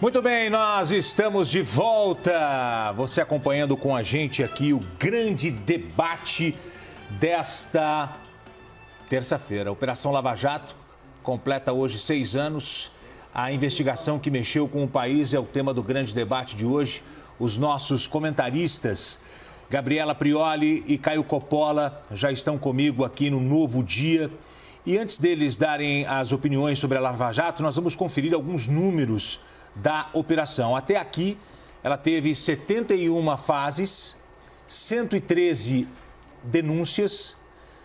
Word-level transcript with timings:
Muito 0.00 0.22
bem, 0.22 0.48
nós 0.48 0.92
estamos 0.92 1.50
de 1.50 1.60
volta. 1.60 2.90
Você 2.96 3.20
acompanhando 3.20 3.76
com 3.76 3.94
a 3.94 4.02
gente 4.02 4.42
aqui 4.42 4.72
o 4.72 4.80
grande 4.98 5.50
debate 5.50 6.54
desta 7.10 8.10
terça-feira. 9.10 9.70
Operação 9.70 10.10
Lava 10.10 10.34
Jato 10.34 10.74
completa 11.22 11.74
hoje 11.74 11.98
seis 11.98 12.34
anos. 12.34 12.90
A 13.34 13.52
investigação 13.52 14.18
que 14.18 14.30
mexeu 14.30 14.66
com 14.66 14.82
o 14.82 14.88
país 14.88 15.34
é 15.34 15.38
o 15.38 15.44
tema 15.44 15.74
do 15.74 15.82
grande 15.82 16.14
debate 16.14 16.56
de 16.56 16.64
hoje. 16.64 17.02
Os 17.38 17.58
nossos 17.58 18.06
comentaristas, 18.06 19.20
Gabriela 19.68 20.14
Prioli 20.14 20.82
e 20.86 20.96
Caio 20.96 21.22
Coppola, 21.22 22.02
já 22.14 22.32
estão 22.32 22.56
comigo 22.56 23.04
aqui 23.04 23.28
no 23.28 23.38
Novo 23.38 23.84
Dia. 23.84 24.30
E 24.86 24.96
antes 24.96 25.18
deles 25.18 25.58
darem 25.58 26.06
as 26.06 26.32
opiniões 26.32 26.78
sobre 26.78 26.96
a 26.96 27.02
Lava 27.02 27.30
Jato, 27.32 27.62
nós 27.62 27.76
vamos 27.76 27.94
conferir 27.94 28.32
alguns 28.32 28.66
números 28.66 29.40
da 29.74 30.08
operação. 30.12 30.76
Até 30.76 30.96
aqui, 30.96 31.36
ela 31.82 31.96
teve 31.96 32.34
71 32.34 33.36
fases, 33.36 34.16
113 34.68 35.88
denúncias, 36.42 37.36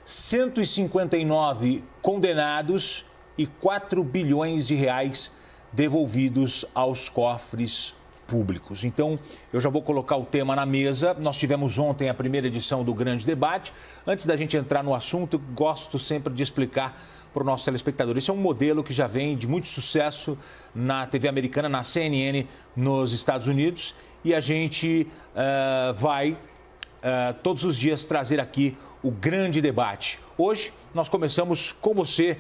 159 0.04 1.84
condenados 2.02 3.06
e 3.38 3.48
4 3.48 4.04
bilhões 4.04 4.68
de 4.68 4.76
reais 4.76 5.32
devolvidos 5.74 6.64
aos 6.76 7.10
cofres 7.10 7.95
públicos. 8.28 8.84
Então, 8.84 9.20
eu 9.52 9.62
já 9.62 9.70
vou 9.70 9.82
colocar 9.82 10.18
o 10.18 10.26
tema 10.26 10.56
na 10.56 10.66
mesa. 10.66 11.16
Nós 11.20 11.38
tivemos 11.38 11.78
ontem 11.78 12.10
a 12.10 12.14
primeira 12.14 12.48
edição 12.48 12.84
do 12.84 12.94
grande 12.94 13.26
debate. 13.26 13.74
Antes 14.06 14.26
da 14.26 14.36
gente 14.36 14.58
entrar 14.58 14.84
no 14.84 14.94
assunto, 14.94 15.40
gosto 15.54 15.98
sempre 15.98 16.34
de 16.34 16.44
explicar 16.44 17.00
para 17.34 17.44
o 17.44 17.46
nosso 17.46 17.66
telespectador. 17.66 18.18
Esse 18.18 18.30
é 18.30 18.34
um 18.34 18.38
modelo 18.38 18.84
que 18.84 18.94
já 18.94 19.08
vem 19.08 19.36
de 19.36 19.48
muito 19.48 19.68
sucesso 19.68 20.38
na 20.74 21.06
TV 21.06 21.28
americana, 21.28 21.68
na 21.68 21.84
CNN, 21.84 22.48
nos 22.76 23.12
Estados 23.12 23.48
Unidos. 23.48 23.94
E 24.24 24.34
a 24.34 24.40
gente 24.40 25.06
uh, 25.36 25.94
vai 25.94 26.32
uh, 26.32 27.34
todos 27.44 27.64
os 27.66 27.78
dias 27.78 28.06
trazer 28.06 28.40
aqui 28.40 28.78
o 29.04 29.12
grande 29.12 29.62
debate. 29.62 30.20
Hoje 30.38 30.74
nós 30.94 31.10
começamos 31.10 31.74
com 31.74 31.94
você, 31.94 32.38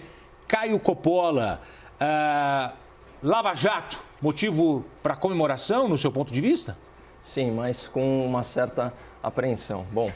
Caio 0.47 0.79
Coppola. 0.79 1.61
Uh, 1.95 2.85
Lava 3.21 3.55
Jato, 3.55 3.99
motivo 4.25 4.83
para 5.03 5.15
comemoração 5.15 5.87
no 5.87 5.99
seu 5.99 6.11
ponto 6.11 6.33
de 6.33 6.41
vista? 6.41 6.75
Sim, 7.21 7.51
mas 7.51 7.87
com 7.87 8.25
uma 8.25 8.43
certa 8.43 8.91
apreensão. 9.21 9.85
Bom, 9.91 10.09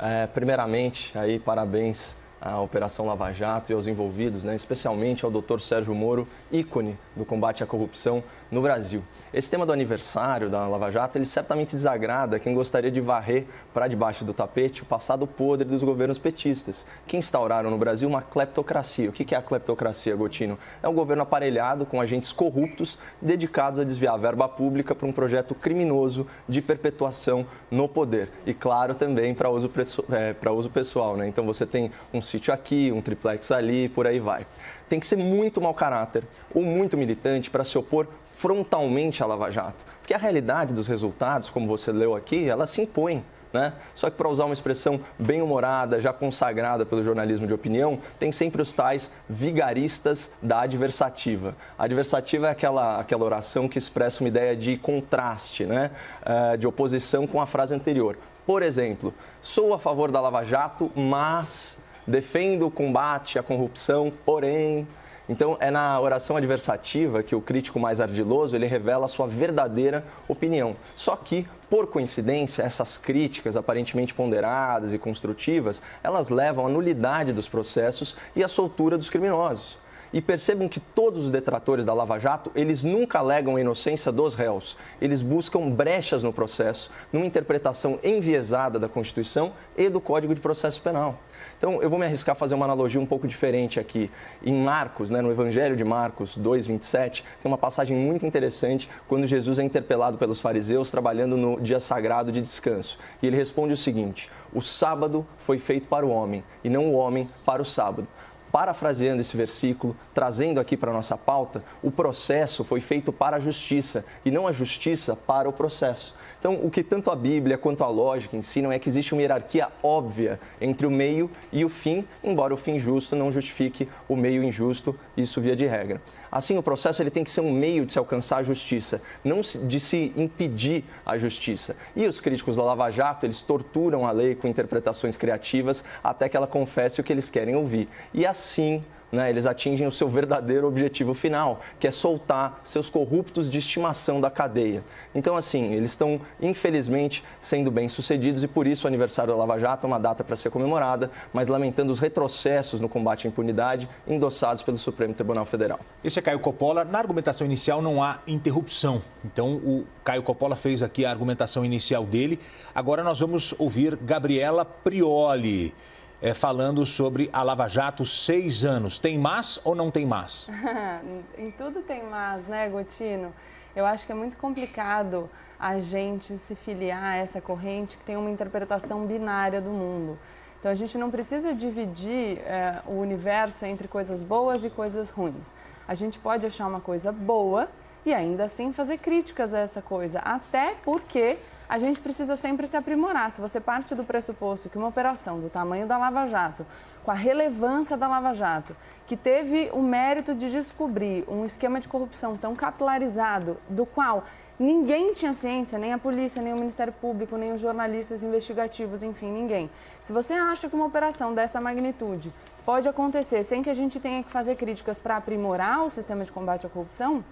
é, 0.00 0.26
primeiramente, 0.26 1.16
aí 1.16 1.38
parabéns 1.38 2.16
à 2.40 2.60
Operação 2.60 3.06
Lava 3.06 3.32
Jato 3.32 3.70
e 3.70 3.74
aos 3.74 3.86
envolvidos, 3.86 4.42
né, 4.42 4.56
especialmente 4.56 5.24
ao 5.24 5.30
Dr. 5.30 5.60
Sérgio 5.60 5.94
Moro, 5.94 6.26
ícone 6.50 6.98
do 7.14 7.24
combate 7.24 7.62
à 7.62 7.66
corrupção 7.66 8.24
no 8.52 8.60
Brasil. 8.60 9.02
Esse 9.32 9.50
tema 9.50 9.64
do 9.64 9.72
aniversário 9.72 10.50
da 10.50 10.68
Lava 10.68 10.90
Jato, 10.90 11.16
ele 11.16 11.24
certamente 11.24 11.74
desagrada 11.74 12.38
quem 12.38 12.52
gostaria 12.52 12.90
de 12.90 13.00
varrer 13.00 13.46
para 13.72 13.88
debaixo 13.88 14.26
do 14.26 14.34
tapete 14.34 14.82
o 14.82 14.84
passado 14.84 15.26
podre 15.26 15.66
dos 15.66 15.82
governos 15.82 16.18
petistas, 16.18 16.86
que 17.06 17.16
instauraram 17.16 17.70
no 17.70 17.78
Brasil 17.78 18.06
uma 18.06 18.20
cleptocracia. 18.20 19.08
O 19.08 19.12
que 19.12 19.34
é 19.34 19.38
a 19.38 19.42
cleptocracia, 19.42 20.14
Gotino? 20.14 20.58
É 20.82 20.88
um 20.88 20.92
governo 20.92 21.22
aparelhado 21.22 21.86
com 21.86 21.98
agentes 21.98 22.30
corruptos 22.30 22.98
dedicados 23.22 23.80
a 23.80 23.84
desviar 23.84 24.14
a 24.14 24.18
verba 24.18 24.46
pública 24.46 24.94
para 24.94 25.08
um 25.08 25.12
projeto 25.12 25.54
criminoso 25.54 26.26
de 26.46 26.60
perpetuação 26.60 27.46
no 27.70 27.88
poder. 27.88 28.28
E, 28.44 28.52
claro, 28.52 28.94
também 28.94 29.32
para 29.32 29.48
uso, 29.48 29.70
é, 30.12 30.50
uso 30.50 30.68
pessoal. 30.68 31.16
Né? 31.16 31.26
Então, 31.26 31.46
você 31.46 31.64
tem 31.64 31.90
um 32.12 32.20
sítio 32.20 32.52
aqui, 32.52 32.92
um 32.92 33.00
triplex 33.00 33.50
ali, 33.50 33.88
por 33.88 34.06
aí 34.06 34.20
vai 34.20 34.46
tem 34.92 35.00
que 35.00 35.06
ser 35.06 35.16
muito 35.16 35.58
mau 35.58 35.72
caráter 35.72 36.22
ou 36.52 36.62
muito 36.62 36.98
militante 36.98 37.48
para 37.48 37.64
se 37.64 37.78
opor 37.78 38.06
frontalmente 38.42 39.22
à 39.22 39.26
Lava 39.26 39.48
Jato. 39.52 39.84
Porque 40.00 40.12
a 40.12 40.18
realidade 40.18 40.74
dos 40.74 40.88
resultados, 40.88 41.48
como 41.48 41.64
você 41.64 41.92
leu 41.92 42.16
aqui, 42.16 42.48
ela 42.48 42.66
se 42.66 42.82
impõe. 42.82 43.24
Né? 43.52 43.72
Só 43.94 44.10
que 44.10 44.16
para 44.16 44.28
usar 44.28 44.46
uma 44.46 44.52
expressão 44.52 44.98
bem 45.16 45.40
humorada, 45.40 46.00
já 46.00 46.12
consagrada 46.12 46.84
pelo 46.84 47.04
jornalismo 47.04 47.46
de 47.46 47.54
opinião, 47.54 48.00
tem 48.18 48.32
sempre 48.32 48.60
os 48.60 48.72
tais 48.72 49.12
vigaristas 49.28 50.32
da 50.42 50.62
adversativa. 50.62 51.54
A 51.78 51.84
adversativa 51.84 52.48
é 52.48 52.50
aquela, 52.50 52.98
aquela 52.98 53.24
oração 53.24 53.68
que 53.68 53.78
expressa 53.78 54.24
uma 54.24 54.28
ideia 54.28 54.56
de 54.56 54.76
contraste, 54.76 55.64
né? 55.64 55.92
Uh, 56.22 56.56
de 56.56 56.66
oposição 56.66 57.26
com 57.26 57.40
a 57.40 57.46
frase 57.46 57.74
anterior. 57.74 58.18
Por 58.44 58.62
exemplo, 58.62 59.14
sou 59.40 59.72
a 59.72 59.78
favor 59.78 60.10
da 60.10 60.20
Lava 60.20 60.42
Jato, 60.42 60.90
mas 60.96 61.78
defendo 62.06 62.66
o 62.66 62.70
combate 62.70 63.38
à 63.38 63.42
corrupção, 63.42 64.12
porém. 64.24 64.88
Então, 65.28 65.56
é 65.60 65.70
na 65.70 66.00
oração 66.00 66.36
adversativa 66.36 67.22
que 67.22 67.34
o 67.34 67.40
crítico 67.40 67.78
mais 67.78 68.00
ardiloso 68.00 68.56
ele 68.56 68.66
revela 68.66 69.06
a 69.06 69.08
sua 69.08 69.26
verdadeira 69.26 70.04
opinião. 70.28 70.76
Só 70.96 71.14
que, 71.14 71.46
por 71.70 71.86
coincidência, 71.86 72.62
essas 72.62 72.98
críticas 72.98 73.56
aparentemente 73.56 74.12
ponderadas 74.12 74.92
e 74.92 74.98
construtivas, 74.98 75.80
elas 76.02 76.28
levam 76.28 76.66
à 76.66 76.68
nulidade 76.68 77.32
dos 77.32 77.48
processos 77.48 78.16
e 78.34 78.42
à 78.42 78.48
soltura 78.48 78.98
dos 78.98 79.08
criminosos. 79.08 79.78
E 80.12 80.20
percebam 80.20 80.68
que 80.68 80.78
todos 80.78 81.24
os 81.24 81.30
detratores 81.30 81.86
da 81.86 81.94
Lava 81.94 82.18
Jato, 82.18 82.52
eles 82.54 82.84
nunca 82.84 83.20
alegam 83.20 83.56
a 83.56 83.60
inocência 83.60 84.12
dos 84.12 84.34
réus. 84.34 84.76
Eles 85.00 85.22
buscam 85.22 85.70
brechas 85.70 86.22
no 86.22 86.32
processo, 86.32 86.90
numa 87.10 87.24
interpretação 87.24 87.98
enviesada 88.04 88.78
da 88.78 88.88
Constituição 88.88 89.52
e 89.78 89.88
do 89.88 90.00
Código 90.00 90.34
de 90.34 90.40
Processo 90.40 90.82
Penal. 90.82 91.18
Então, 91.62 91.80
eu 91.80 91.88
vou 91.88 91.96
me 91.96 92.04
arriscar 92.04 92.32
a 92.32 92.34
fazer 92.34 92.56
uma 92.56 92.64
analogia 92.64 93.00
um 93.00 93.06
pouco 93.06 93.28
diferente 93.28 93.78
aqui. 93.78 94.10
Em 94.44 94.52
Marcos, 94.52 95.12
né, 95.12 95.20
no 95.20 95.30
Evangelho 95.30 95.76
de 95.76 95.84
Marcos 95.84 96.36
2,27, 96.36 97.22
tem 97.40 97.48
uma 97.48 97.56
passagem 97.56 97.96
muito 97.96 98.26
interessante 98.26 98.90
quando 99.06 99.28
Jesus 99.28 99.60
é 99.60 99.62
interpelado 99.62 100.18
pelos 100.18 100.40
fariseus 100.40 100.90
trabalhando 100.90 101.36
no 101.36 101.60
dia 101.60 101.78
sagrado 101.78 102.32
de 102.32 102.42
descanso. 102.42 102.98
E 103.22 103.28
ele 103.28 103.36
responde 103.36 103.72
o 103.72 103.76
seguinte: 103.76 104.28
O 104.52 104.60
sábado 104.60 105.24
foi 105.38 105.60
feito 105.60 105.86
para 105.86 106.04
o 106.04 106.10
homem 106.10 106.42
e 106.64 106.68
não 106.68 106.86
o 106.86 106.94
homem 106.94 107.28
para 107.46 107.62
o 107.62 107.64
sábado 107.64 108.08
parafraseando 108.52 109.22
esse 109.22 109.34
versículo, 109.34 109.96
trazendo 110.12 110.60
aqui 110.60 110.76
para 110.76 110.90
a 110.90 110.92
nossa 110.92 111.16
pauta, 111.16 111.64
o 111.82 111.90
processo 111.90 112.62
foi 112.62 112.82
feito 112.82 113.10
para 113.10 113.38
a 113.38 113.40
justiça 113.40 114.04
e 114.26 114.30
não 114.30 114.46
a 114.46 114.52
justiça 114.52 115.16
para 115.16 115.48
o 115.48 115.52
processo. 115.54 116.14
Então, 116.42 116.58
o 116.60 116.68
que 116.68 116.82
tanto 116.82 117.08
a 117.08 117.14
Bíblia 117.14 117.56
quanto 117.56 117.84
a 117.84 117.86
lógica 117.86 118.36
ensinam 118.36 118.72
é 118.72 118.76
que 118.76 118.88
existe 118.88 119.12
uma 119.12 119.22
hierarquia 119.22 119.68
óbvia 119.80 120.40
entre 120.60 120.88
o 120.88 120.90
meio 120.90 121.30
e 121.52 121.64
o 121.64 121.68
fim, 121.68 122.04
embora 122.20 122.52
o 122.52 122.56
fim 122.56 122.80
justo 122.80 123.14
não 123.14 123.30
justifique 123.30 123.88
o 124.08 124.16
meio 124.16 124.42
injusto, 124.42 124.98
isso 125.16 125.40
via 125.40 125.54
de 125.54 125.68
regra. 125.68 126.02
Assim, 126.32 126.58
o 126.58 126.62
processo 126.62 127.00
ele 127.00 127.12
tem 127.12 127.22
que 127.22 127.30
ser 127.30 127.42
um 127.42 127.52
meio 127.52 127.86
de 127.86 127.92
se 127.92 127.98
alcançar 128.00 128.38
a 128.38 128.42
justiça, 128.42 129.00
não 129.22 129.40
de 129.40 129.78
se 129.78 130.12
impedir 130.16 130.82
a 131.06 131.16
justiça. 131.16 131.76
E 131.94 132.08
os 132.08 132.18
críticos 132.18 132.56
da 132.56 132.64
Lava 132.64 132.90
Jato, 132.90 133.24
eles 133.24 133.40
torturam 133.40 134.04
a 134.04 134.10
lei 134.10 134.34
com 134.34 134.48
interpretações 134.48 135.16
criativas 135.16 135.84
até 136.02 136.28
que 136.28 136.36
ela 136.36 136.48
confesse 136.48 137.00
o 137.00 137.04
que 137.04 137.12
eles 137.12 137.30
querem 137.30 137.54
ouvir. 137.54 137.88
E 138.12 138.26
assim, 138.26 138.82
né, 139.12 139.28
eles 139.28 139.44
atingem 139.44 139.86
o 139.86 139.92
seu 139.92 140.08
verdadeiro 140.08 140.66
objetivo 140.66 141.12
final, 141.12 141.60
que 141.78 141.86
é 141.86 141.90
soltar 141.90 142.60
seus 142.64 142.88
corruptos 142.88 143.50
de 143.50 143.58
estimação 143.58 144.20
da 144.20 144.30
cadeia. 144.30 144.82
Então, 145.14 145.36
assim, 145.36 145.74
eles 145.74 145.90
estão, 145.90 146.18
infelizmente, 146.40 147.22
sendo 147.38 147.70
bem-sucedidos 147.70 148.42
e 148.42 148.48
por 148.48 148.66
isso 148.66 148.86
o 148.86 148.88
aniversário 148.88 149.32
da 149.32 149.38
Lava 149.38 149.60
Jato 149.60 149.86
é 149.86 149.88
uma 149.88 150.00
data 150.00 150.24
para 150.24 150.34
ser 150.34 150.48
comemorada, 150.48 151.10
mas 151.32 151.48
lamentando 151.48 151.92
os 151.92 151.98
retrocessos 151.98 152.80
no 152.80 152.88
combate 152.88 153.26
à 153.26 153.30
impunidade 153.30 153.86
endossados 154.08 154.62
pelo 154.62 154.78
Supremo 154.78 155.12
Tribunal 155.12 155.44
Federal. 155.44 155.80
Esse 156.02 156.18
é 156.18 156.22
Caio 156.22 156.40
Coppola. 156.40 156.82
Na 156.82 156.98
argumentação 156.98 157.46
inicial 157.46 157.82
não 157.82 158.02
há 158.02 158.20
interrupção. 158.26 159.02
Então, 159.22 159.56
o 159.56 159.84
Caio 160.02 160.22
Coppola 160.22 160.56
fez 160.56 160.82
aqui 160.82 161.04
a 161.04 161.10
argumentação 161.10 161.64
inicial 161.64 162.04
dele. 162.04 162.40
Agora 162.74 163.04
nós 163.04 163.20
vamos 163.20 163.54
ouvir 163.58 163.96
Gabriela 163.96 164.64
Prioli 164.64 165.74
é, 166.22 166.32
falando 166.32 166.86
sobre 166.86 167.28
a 167.32 167.42
Lava 167.42 167.66
Jato, 167.66 168.06
seis 168.06 168.62
anos. 168.64 168.96
Tem 168.96 169.18
mais 169.18 169.58
ou 169.64 169.74
não 169.74 169.90
tem 169.90 170.06
mais? 170.06 170.46
em 171.36 171.50
tudo 171.50 171.80
tem 171.80 172.04
mais, 172.04 172.46
né, 172.46 172.68
Gotino? 172.68 173.34
Eu 173.74 173.84
acho 173.84 174.06
que 174.06 174.12
é 174.12 174.14
muito 174.14 174.36
complicado 174.36 175.28
a 175.58 175.80
gente 175.80 176.38
se 176.38 176.54
filiar 176.54 177.02
a 177.02 177.16
essa 177.16 177.40
corrente 177.40 177.96
que 177.96 178.04
tem 178.04 178.16
uma 178.16 178.30
interpretação 178.30 179.04
binária 179.04 179.60
do 179.60 179.70
mundo. 179.70 180.16
Então 180.60 180.70
a 180.70 180.74
gente 180.76 180.96
não 180.96 181.10
precisa 181.10 181.52
dividir 181.52 182.38
é, 182.38 182.80
o 182.86 183.00
universo 183.00 183.64
entre 183.64 183.88
coisas 183.88 184.22
boas 184.22 184.64
e 184.64 184.70
coisas 184.70 185.10
ruins. 185.10 185.52
A 185.88 185.94
gente 185.94 186.20
pode 186.20 186.46
achar 186.46 186.68
uma 186.68 186.80
coisa 186.80 187.10
boa 187.10 187.68
e 188.06 188.14
ainda 188.14 188.44
assim 188.44 188.72
fazer 188.72 188.98
críticas 188.98 189.52
a 189.52 189.58
essa 189.58 189.82
coisa, 189.82 190.20
até 190.20 190.76
porque 190.84 191.36
a 191.72 191.78
gente 191.78 192.00
precisa 192.00 192.36
sempre 192.36 192.66
se 192.66 192.76
aprimorar. 192.76 193.30
Se 193.30 193.40
você 193.40 193.58
parte 193.58 193.94
do 193.94 194.04
pressuposto 194.04 194.68
que 194.68 194.76
uma 194.76 194.88
operação 194.88 195.40
do 195.40 195.48
tamanho 195.48 195.86
da 195.86 195.96
Lava 195.96 196.26
Jato, 196.26 196.66
com 197.02 197.10
a 197.10 197.14
relevância 197.14 197.96
da 197.96 198.06
Lava 198.06 198.34
Jato, 198.34 198.76
que 199.06 199.16
teve 199.16 199.70
o 199.72 199.80
mérito 199.80 200.34
de 200.34 200.50
descobrir 200.50 201.24
um 201.26 201.46
esquema 201.46 201.80
de 201.80 201.88
corrupção 201.88 202.36
tão 202.36 202.54
capilarizado, 202.54 203.56
do 203.70 203.86
qual 203.86 204.24
ninguém 204.58 205.14
tinha 205.14 205.32
ciência, 205.32 205.78
nem 205.78 205.94
a 205.94 205.98
polícia, 205.98 206.42
nem 206.42 206.52
o 206.52 206.56
Ministério 206.56 206.92
Público, 206.92 207.38
nem 207.38 207.54
os 207.54 207.60
jornalistas 207.62 208.22
investigativos, 208.22 209.02
enfim, 209.02 209.32
ninguém. 209.32 209.70
Se 210.02 210.12
você 210.12 210.34
acha 210.34 210.68
que 210.68 210.76
uma 210.76 210.84
operação 210.84 211.32
dessa 211.32 211.58
magnitude 211.58 212.30
pode 212.66 212.86
acontecer 212.86 213.42
sem 213.44 213.62
que 213.62 213.70
a 213.70 213.74
gente 213.74 213.98
tenha 213.98 214.22
que 214.22 214.30
fazer 214.30 214.56
críticas 214.56 214.98
para 214.98 215.16
aprimorar 215.16 215.82
o 215.82 215.88
sistema 215.88 216.22
de 216.22 216.32
combate 216.32 216.66
à 216.66 216.68
corrupção, 216.68 217.24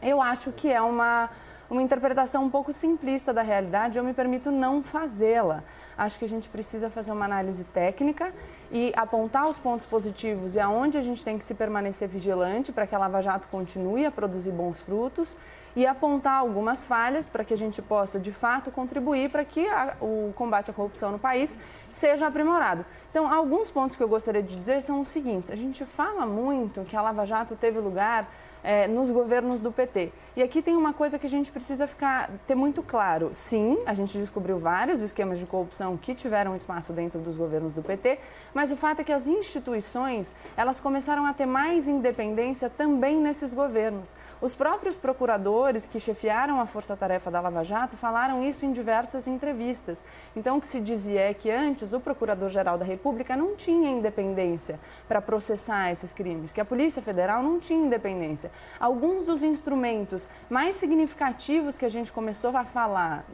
eu 0.00 0.22
acho 0.22 0.52
que 0.52 0.70
é 0.70 0.80
uma, 0.80 1.28
uma 1.68 1.82
interpretação 1.82 2.44
um 2.44 2.50
pouco 2.50 2.72
simplista 2.72 3.32
da 3.32 3.42
realidade, 3.42 3.98
eu 3.98 4.04
me 4.04 4.12
permito 4.12 4.50
não 4.50 4.82
fazê-la. 4.82 5.62
Acho 5.96 6.18
que 6.18 6.24
a 6.24 6.28
gente 6.28 6.48
precisa 6.48 6.90
fazer 6.90 7.12
uma 7.12 7.24
análise 7.24 7.64
técnica 7.64 8.32
e 8.70 8.92
apontar 8.96 9.48
os 9.48 9.58
pontos 9.58 9.86
positivos 9.86 10.56
e 10.56 10.60
aonde 10.60 10.98
a 10.98 11.00
gente 11.00 11.22
tem 11.22 11.38
que 11.38 11.44
se 11.44 11.54
permanecer 11.54 12.08
vigilante 12.08 12.72
para 12.72 12.86
que 12.86 12.94
a 12.94 12.98
Lava 12.98 13.20
Jato 13.22 13.48
continue 13.48 14.04
a 14.04 14.10
produzir 14.10 14.50
bons 14.50 14.80
frutos 14.80 15.38
e 15.76 15.86
apontar 15.86 16.38
algumas 16.38 16.86
falhas 16.86 17.28
para 17.28 17.44
que 17.44 17.52
a 17.52 17.56
gente 17.56 17.82
possa, 17.82 18.18
de 18.18 18.30
fato, 18.30 18.70
contribuir 18.70 19.30
para 19.30 19.44
que 19.44 19.66
a, 19.68 19.96
o 20.00 20.32
combate 20.34 20.70
à 20.70 20.74
corrupção 20.74 21.12
no 21.12 21.18
país 21.18 21.58
seja 21.90 22.26
aprimorado. 22.26 22.84
Então, 23.10 23.32
alguns 23.32 23.70
pontos 23.70 23.96
que 23.96 24.02
eu 24.02 24.08
gostaria 24.08 24.42
de 24.42 24.56
dizer 24.56 24.80
são 24.80 25.00
os 25.00 25.08
seguintes: 25.08 25.50
a 25.50 25.56
gente 25.56 25.84
fala 25.84 26.26
muito 26.26 26.82
que 26.84 26.96
a 26.96 27.02
Lava 27.02 27.24
Jato 27.24 27.56
teve 27.56 27.78
lugar 27.78 28.28
é, 28.62 28.86
nos 28.86 29.10
governos 29.10 29.60
do 29.60 29.70
PT. 29.70 30.12
E 30.36 30.42
aqui 30.42 30.60
tem 30.60 30.74
uma 30.74 30.92
coisa 30.92 31.16
que 31.16 31.26
a 31.26 31.30
gente 31.30 31.52
precisa 31.52 31.86
ficar, 31.86 32.28
ter 32.44 32.56
muito 32.56 32.82
claro. 32.82 33.30
Sim, 33.32 33.78
a 33.86 33.94
gente 33.94 34.18
descobriu 34.18 34.58
vários 34.58 35.00
esquemas 35.00 35.38
de 35.38 35.46
corrupção 35.46 35.96
que 35.96 36.12
tiveram 36.12 36.56
espaço 36.56 36.92
dentro 36.92 37.20
dos 37.20 37.36
governos 37.36 37.72
do 37.72 37.80
PT, 37.80 38.18
mas 38.52 38.72
o 38.72 38.76
fato 38.76 38.98
é 38.98 39.04
que 39.04 39.12
as 39.12 39.28
instituições, 39.28 40.34
elas 40.56 40.80
começaram 40.80 41.24
a 41.24 41.32
ter 41.32 41.46
mais 41.46 41.86
independência 41.86 42.68
também 42.68 43.16
nesses 43.20 43.54
governos. 43.54 44.12
Os 44.40 44.56
próprios 44.56 44.96
procuradores 44.96 45.86
que 45.86 46.00
chefiaram 46.00 46.60
a 46.60 46.66
força-tarefa 46.66 47.30
da 47.30 47.40
Lava 47.40 47.62
Jato 47.62 47.96
falaram 47.96 48.42
isso 48.42 48.66
em 48.66 48.72
diversas 48.72 49.28
entrevistas. 49.28 50.04
Então, 50.34 50.58
o 50.58 50.60
que 50.60 50.66
se 50.66 50.80
dizia 50.80 51.30
é 51.30 51.32
que 51.32 51.48
antes 51.48 51.92
o 51.92 52.00
Procurador-Geral 52.00 52.76
da 52.76 52.84
República 52.84 53.36
não 53.36 53.54
tinha 53.54 53.88
independência 53.88 54.80
para 55.06 55.22
processar 55.22 55.92
esses 55.92 56.12
crimes, 56.12 56.52
que 56.52 56.60
a 56.60 56.64
Polícia 56.64 57.00
Federal 57.00 57.40
não 57.40 57.60
tinha 57.60 57.86
independência. 57.86 58.50
Alguns 58.80 59.22
dos 59.22 59.44
instrumentos 59.44 60.23
mais 60.48 60.76
significativos 60.76 61.76
que 61.78 61.84
a 61.84 61.88
gente 61.88 62.12
começou 62.12 62.56
a 62.56 62.64
falar 62.64 63.24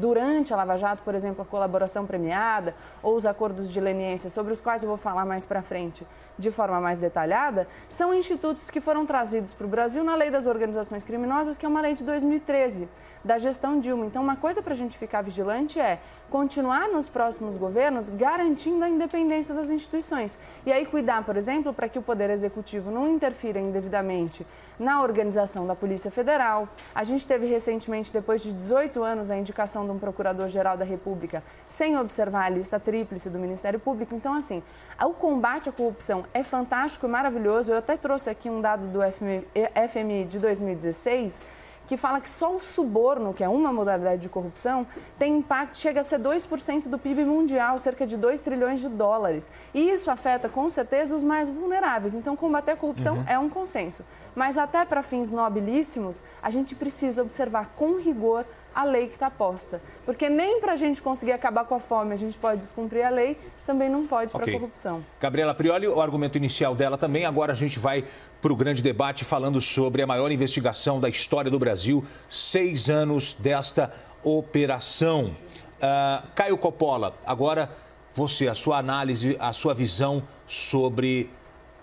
durante 0.00 0.52
a 0.52 0.56
Lava 0.56 0.76
Jato, 0.76 1.02
por 1.02 1.14
exemplo, 1.14 1.42
a 1.42 1.44
colaboração 1.44 2.06
premiada 2.06 2.74
ou 3.02 3.16
os 3.16 3.26
acordos 3.26 3.70
de 3.70 3.80
leniência, 3.80 4.30
sobre 4.30 4.52
os 4.52 4.60
quais 4.60 4.82
eu 4.82 4.88
vou 4.88 4.98
falar 4.98 5.24
mais 5.24 5.44
para 5.44 5.62
frente 5.62 6.06
de 6.38 6.50
forma 6.50 6.80
mais 6.80 6.98
detalhada, 6.98 7.68
são 7.88 8.14
institutos 8.14 8.70
que 8.70 8.80
foram 8.80 9.04
trazidos 9.04 9.52
para 9.52 9.66
o 9.66 9.68
Brasil 9.68 10.02
na 10.02 10.14
Lei 10.14 10.30
das 10.30 10.46
Organizações 10.46 11.04
Criminosas, 11.04 11.58
que 11.58 11.66
é 11.66 11.68
uma 11.68 11.80
lei 11.80 11.94
de 11.94 12.04
2013 12.04 12.88
da 13.24 13.38
gestão 13.38 13.78
Dilma. 13.80 14.06
Então, 14.06 14.22
uma 14.22 14.36
coisa 14.36 14.62
para 14.62 14.72
a 14.72 14.76
gente 14.76 14.96
ficar 14.96 15.22
vigilante 15.22 15.78
é 15.78 16.00
continuar 16.30 16.88
nos 16.88 17.08
próximos 17.08 17.56
governos 17.56 18.08
garantindo 18.08 18.84
a 18.84 18.88
independência 18.88 19.54
das 19.54 19.70
instituições. 19.70 20.38
E 20.64 20.72
aí 20.72 20.86
cuidar, 20.86 21.24
por 21.24 21.36
exemplo, 21.36 21.72
para 21.74 21.88
que 21.88 21.98
o 21.98 22.02
Poder 22.02 22.30
Executivo 22.30 22.90
não 22.90 23.08
interfira 23.08 23.58
indevidamente 23.58 24.46
na 24.78 25.02
organização 25.02 25.66
da 25.66 25.74
Polícia 25.74 26.10
Federal. 26.10 26.68
A 26.94 27.02
gente 27.04 27.26
teve 27.26 27.46
recentemente, 27.46 28.12
depois 28.12 28.42
de 28.42 28.52
18 28.52 29.02
anos, 29.02 29.30
a 29.30 29.36
indicação 29.36 29.84
de 29.84 29.90
um 29.90 29.98
Procurador-Geral 29.98 30.76
da 30.76 30.84
República 30.84 31.42
sem 31.66 31.98
observar 31.98 32.44
a 32.44 32.48
lista 32.48 32.78
tríplice 32.78 33.28
do 33.28 33.38
Ministério 33.38 33.80
Público. 33.80 34.14
Então, 34.14 34.32
assim, 34.32 34.62
o 35.02 35.10
combate 35.10 35.68
à 35.68 35.72
corrupção 35.72 36.24
é 36.32 36.42
fantástico 36.44 37.06
e 37.06 37.08
maravilhoso. 37.08 37.72
Eu 37.72 37.78
até 37.78 37.96
trouxe 37.96 38.30
aqui 38.30 38.48
um 38.48 38.60
dado 38.60 38.86
do 38.86 39.00
FMI, 39.02 40.24
de 40.24 40.38
2016 40.38 41.44
que 41.90 41.96
fala 41.96 42.20
que 42.20 42.30
só 42.30 42.54
o 42.54 42.60
suborno, 42.60 43.34
que 43.34 43.42
é 43.42 43.48
uma 43.48 43.72
modalidade 43.72 44.22
de 44.22 44.28
corrupção, 44.28 44.86
tem 45.18 45.38
impacto, 45.38 45.76
chega 45.76 45.98
a 45.98 46.04
ser 46.04 46.20
2% 46.20 46.86
do 46.86 46.96
PIB 46.96 47.24
mundial, 47.24 47.80
cerca 47.80 48.06
de 48.06 48.16
2 48.16 48.40
trilhões 48.42 48.78
de 48.78 48.88
dólares. 48.88 49.50
E 49.74 49.90
isso 49.90 50.08
afeta, 50.08 50.48
com 50.48 50.70
certeza, 50.70 51.16
os 51.16 51.24
mais 51.24 51.50
vulneráveis. 51.50 52.14
Então, 52.14 52.36
combater 52.36 52.70
a 52.70 52.76
corrupção 52.76 53.16
uhum. 53.16 53.24
é 53.26 53.36
um 53.36 53.50
consenso. 53.50 54.04
Mas 54.36 54.56
até 54.56 54.84
para 54.84 55.02
fins 55.02 55.32
nobilíssimos, 55.32 56.22
a 56.40 56.48
gente 56.48 56.76
precisa 56.76 57.22
observar 57.22 57.72
com 57.74 57.96
rigor 57.96 58.46
a 58.74 58.84
lei 58.84 59.08
que 59.08 59.14
está 59.14 59.30
posta. 59.30 59.80
Porque 60.04 60.28
nem 60.28 60.60
para 60.60 60.72
a 60.72 60.76
gente 60.76 61.02
conseguir 61.02 61.32
acabar 61.32 61.64
com 61.64 61.74
a 61.74 61.80
fome 61.80 62.12
a 62.12 62.16
gente 62.16 62.38
pode 62.38 62.60
descumprir 62.60 63.06
a 63.06 63.10
lei, 63.10 63.36
também 63.66 63.88
não 63.88 64.06
pode 64.06 64.32
para 64.32 64.44
a 64.44 64.52
corrupção. 64.52 65.04
Gabriela 65.20 65.54
Prioli, 65.54 65.86
o 65.86 66.00
argumento 66.00 66.36
inicial 66.36 66.74
dela 66.74 66.96
também. 66.96 67.24
Agora 67.24 67.52
a 67.52 67.56
gente 67.56 67.78
vai 67.78 68.04
para 68.40 68.52
o 68.52 68.56
grande 68.56 68.82
debate 68.82 69.24
falando 69.24 69.60
sobre 69.60 70.02
a 70.02 70.06
maior 70.06 70.30
investigação 70.30 71.00
da 71.00 71.08
história 71.08 71.50
do 71.50 71.58
Brasil, 71.58 72.04
seis 72.28 72.88
anos 72.88 73.34
desta 73.34 73.92
operação. 74.22 75.34
Uh, 75.76 76.26
Caio 76.34 76.58
Coppola, 76.58 77.14
agora 77.24 77.70
você, 78.12 78.48
a 78.48 78.54
sua 78.54 78.78
análise, 78.78 79.36
a 79.40 79.52
sua 79.52 79.72
visão 79.72 80.22
sobre 80.46 81.30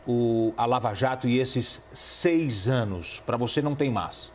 o, 0.05 0.53
a 0.57 0.65
Lava 0.65 0.93
Jato 0.93 1.27
e 1.27 1.39
esses 1.39 1.87
seis 1.93 2.67
anos. 2.67 3.21
Para 3.25 3.37
você 3.37 3.61
não 3.61 3.75
tem 3.75 3.89
mais. 3.89 4.31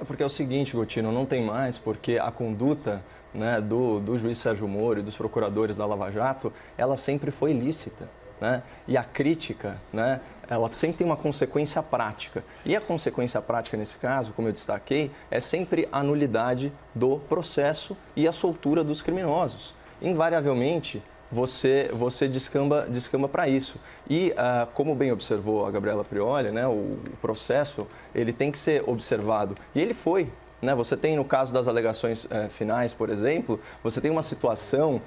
É 0.00 0.04
porque 0.04 0.22
é 0.22 0.26
o 0.26 0.30
seguinte, 0.30 0.74
Gotino, 0.74 1.12
não 1.12 1.26
tem 1.26 1.44
mais, 1.44 1.76
porque 1.76 2.16
a 2.16 2.30
conduta 2.30 3.04
né, 3.34 3.60
do, 3.60 4.00
do 4.00 4.16
juiz 4.16 4.38
Sérgio 4.38 4.66
Moro 4.66 5.00
e 5.00 5.02
dos 5.02 5.14
procuradores 5.14 5.76
da 5.76 5.84
Lava 5.84 6.10
Jato, 6.10 6.50
ela 6.78 6.96
sempre 6.96 7.30
foi 7.30 7.52
lícita. 7.52 8.08
Né? 8.40 8.62
E 8.88 8.96
a 8.96 9.04
crítica, 9.04 9.76
né, 9.92 10.22
ela 10.48 10.72
sempre 10.72 10.96
tem 10.96 11.06
uma 11.06 11.18
consequência 11.18 11.82
prática. 11.82 12.42
E 12.64 12.74
a 12.74 12.80
consequência 12.80 13.42
prática 13.42 13.76
nesse 13.76 13.98
caso, 13.98 14.32
como 14.32 14.48
eu 14.48 14.52
destaquei, 14.54 15.10
é 15.30 15.38
sempre 15.38 15.86
a 15.92 16.02
nulidade 16.02 16.72
do 16.94 17.18
processo 17.18 17.94
e 18.16 18.26
a 18.26 18.32
soltura 18.32 18.82
dos 18.82 19.02
criminosos. 19.02 19.74
Invariavelmente, 20.00 21.02
você, 21.30 21.90
você 21.92 22.26
descamba, 22.26 22.86
descamba 22.88 23.28
para 23.28 23.48
isso. 23.48 23.76
E, 24.08 24.32
uh, 24.32 24.66
como 24.74 24.94
bem 24.94 25.12
observou 25.12 25.66
a 25.66 25.70
Gabriela 25.70 26.04
Prioli, 26.04 26.50
né, 26.50 26.66
o, 26.66 26.70
o, 26.70 27.16
processo 27.20 27.86
ele 28.14 28.32
tem 28.32 28.50
que 28.50 28.58
ser 28.58 28.82
observado. 28.86 29.54
E 29.74 29.80
ele 29.80 29.94
foi. 29.94 30.28
Né? 30.60 30.74
Você 30.74 30.96
tem, 30.96 31.16
no 31.16 31.24
caso 31.24 31.54
das 31.54 31.68
alegações 31.68 32.24
uh, 32.24 32.50
finais, 32.50 32.92
por 32.92 33.08
exemplo, 33.08 33.60
você 33.82 34.00
tem 34.00 34.10
uma 34.10 34.22
situação 34.22 34.96
uh, 34.96 35.00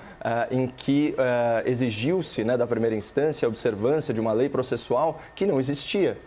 em 0.50 0.68
que 0.68 1.16
exigiu-se 1.66 2.44
né, 2.44 2.58
da 2.58 2.66
primeira 2.66 2.96
instância 2.96 3.46
a 3.46 3.50
observância 3.50 4.14
de 4.14 4.22
uma 4.22 4.32
lei 4.32 4.50
processual 4.50 5.20
que 5.36 5.46
não 5.46 5.60
existia 5.60 6.18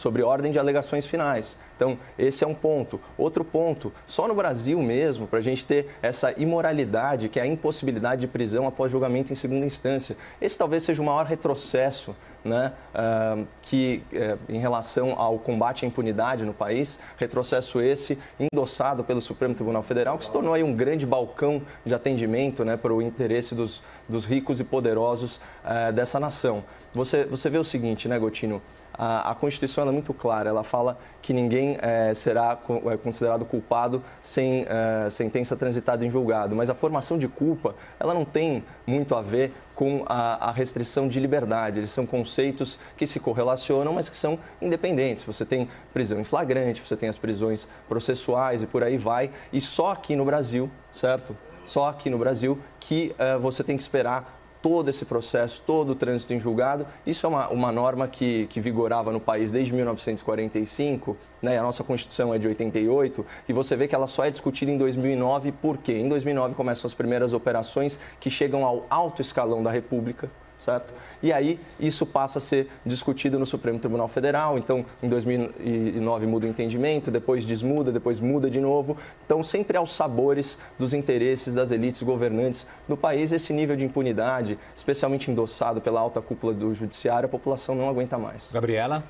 sobre 0.00 0.22
ordem 0.22 0.50
de 0.50 0.58
alegações 0.58 1.04
finais. 1.04 1.58
Então, 1.76 1.98
esse 2.18 2.42
é 2.42 2.46
um 2.46 2.54
ponto. 2.54 2.98
Outro 3.18 3.44
ponto, 3.44 3.92
só 4.06 4.26
no 4.26 4.34
Brasil 4.34 4.80
mesmo, 4.82 5.26
para 5.26 5.40
a 5.40 5.42
gente 5.42 5.64
ter 5.66 5.90
essa 6.00 6.32
imoralidade, 6.40 7.28
que 7.28 7.38
é 7.38 7.42
a 7.42 7.46
impossibilidade 7.46 8.22
de 8.22 8.26
prisão 8.26 8.66
após 8.66 8.90
julgamento 8.90 9.30
em 9.30 9.36
segunda 9.36 9.66
instância. 9.66 10.16
Esse 10.40 10.56
talvez 10.56 10.84
seja 10.84 11.02
o 11.02 11.04
maior 11.04 11.26
retrocesso 11.26 12.16
né, 12.42 12.72
uh, 12.94 13.46
que 13.60 14.02
uh, 14.12 14.38
em 14.48 14.58
relação 14.58 15.12
ao 15.18 15.38
combate 15.38 15.84
à 15.84 15.88
impunidade 15.88 16.46
no 16.46 16.54
país, 16.54 16.98
retrocesso 17.18 17.82
esse 17.82 18.18
endossado 18.38 19.04
pelo 19.04 19.20
Supremo 19.20 19.54
Tribunal 19.54 19.82
Federal, 19.82 20.16
que 20.16 20.24
se 20.24 20.32
tornou 20.32 20.54
aí 20.54 20.62
um 20.62 20.74
grande 20.74 21.04
balcão 21.04 21.60
de 21.84 21.94
atendimento 21.94 22.64
né, 22.64 22.78
para 22.78 22.94
o 22.94 23.02
interesse 23.02 23.54
dos, 23.54 23.82
dos 24.08 24.24
ricos 24.24 24.60
e 24.60 24.64
poderosos 24.64 25.36
uh, 25.64 25.92
dessa 25.92 26.18
nação. 26.18 26.64
Você, 26.94 27.24
você 27.24 27.50
vê 27.50 27.58
o 27.58 27.64
seguinte, 27.64 28.08
né, 28.08 28.18
Gotino? 28.18 28.62
A, 28.94 29.30
a 29.30 29.34
Constituição 29.34 29.88
é 29.88 29.92
muito 29.92 30.12
clara, 30.12 30.48
ela 30.48 30.64
fala 30.64 30.98
que 31.22 31.32
ninguém 31.32 31.76
é, 31.80 32.12
será 32.14 32.56
considerado 33.02 33.44
culpado 33.44 34.02
sem 34.22 34.66
é, 34.68 35.08
sentença 35.10 35.56
transitada 35.56 36.04
em 36.04 36.10
julgado, 36.10 36.56
mas 36.56 36.70
a 36.70 36.74
formação 36.74 37.18
de 37.18 37.28
culpa, 37.28 37.74
ela 37.98 38.14
não 38.14 38.24
tem 38.24 38.64
muito 38.86 39.14
a 39.14 39.22
ver 39.22 39.52
com 39.74 40.04
a, 40.06 40.48
a, 40.48 40.52
restrição 40.52 41.08
de 41.08 41.18
liberdade. 41.18 41.80
Eles 41.80 41.90
são 41.90 42.04
conceitos 42.04 42.78
que 42.98 43.06
se 43.06 43.18
correlacionam, 43.18 43.94
mas 43.94 44.10
que 44.10 44.16
são 44.16 44.38
independentes. 44.60 45.24
Você 45.24 45.42
tem 45.42 45.68
prisão 45.92 46.20
em 46.20 46.24
flagrante, 46.24 46.82
você 46.86 46.96
tem 46.96 47.08
as 47.08 47.16
prisões 47.16 47.66
processuais 47.88 48.62
e 48.62 48.66
por 48.66 48.82
aí 48.82 48.98
vai. 48.98 49.30
E 49.50 49.58
só 49.58 49.92
aqui 49.92 50.14
no 50.14 50.24
Brasil, 50.26 50.70
certo? 50.92 51.34
Só 51.64 51.88
aqui 51.88 52.10
no 52.10 52.18
Brasil 52.18 52.58
que 52.78 53.14
uh, 53.18 53.40
você 53.40 53.64
tem 53.64 53.74
que 53.74 53.82
esperar 53.82 54.39
todo 54.62 54.88
esse 54.88 55.04
processo, 55.04 55.62
todo 55.66 55.90
o 55.90 55.94
trânsito 55.94 56.34
em 56.34 56.40
julgado. 56.40 56.86
Isso 57.06 57.26
é 57.26 57.28
uma, 57.28 57.48
uma 57.48 57.72
norma 57.72 58.06
que, 58.06 58.46
que 58.48 58.60
vigorava 58.60 59.12
no 59.12 59.20
país 59.20 59.52
desde 59.52 59.72
1945, 59.72 61.16
né? 61.40 61.58
a 61.58 61.62
nossa 61.62 61.82
Constituição 61.82 62.34
é 62.34 62.38
de 62.38 62.46
88, 62.48 63.24
e 63.48 63.52
você 63.52 63.76
vê 63.76 63.88
que 63.88 63.94
ela 63.94 64.06
só 64.06 64.24
é 64.24 64.30
discutida 64.30 64.70
em 64.70 64.78
2009, 64.78 65.52
por 65.52 65.78
quê? 65.78 65.92
Em 65.92 66.08
2009 66.08 66.54
começam 66.54 66.86
as 66.86 66.94
primeiras 66.94 67.32
operações 67.32 67.98
que 68.18 68.30
chegam 68.30 68.64
ao 68.64 68.86
alto 68.90 69.22
escalão 69.22 69.62
da 69.62 69.70
República, 69.70 70.30
certo? 70.60 70.92
E 71.22 71.32
aí 71.32 71.58
isso 71.78 72.06
passa 72.06 72.38
a 72.38 72.40
ser 72.40 72.70
discutido 72.84 73.38
no 73.38 73.46
Supremo 73.46 73.78
Tribunal 73.78 74.08
Federal. 74.08 74.58
Então, 74.58 74.84
em 75.02 75.08
2009 75.08 76.26
muda 76.26 76.46
o 76.46 76.48
entendimento, 76.48 77.10
depois 77.10 77.44
desmuda, 77.44 77.90
depois 77.90 78.20
muda 78.20 78.50
de 78.50 78.60
novo. 78.60 78.96
Então, 79.24 79.42
sempre 79.42 79.76
aos 79.76 79.94
sabores 79.94 80.58
dos 80.78 80.92
interesses 80.92 81.54
das 81.54 81.70
elites 81.70 82.02
governantes 82.02 82.66
do 82.86 82.96
país, 82.96 83.32
esse 83.32 83.52
nível 83.52 83.76
de 83.76 83.84
impunidade, 83.84 84.58
especialmente 84.76 85.30
endossado 85.30 85.80
pela 85.80 86.00
alta 86.00 86.20
cúpula 86.20 86.52
do 86.52 86.72
judiciário, 86.74 87.26
a 87.26 87.30
população 87.30 87.74
não 87.74 87.88
aguenta 87.88 88.18
mais. 88.18 88.50
Gabriela? 88.52 89.02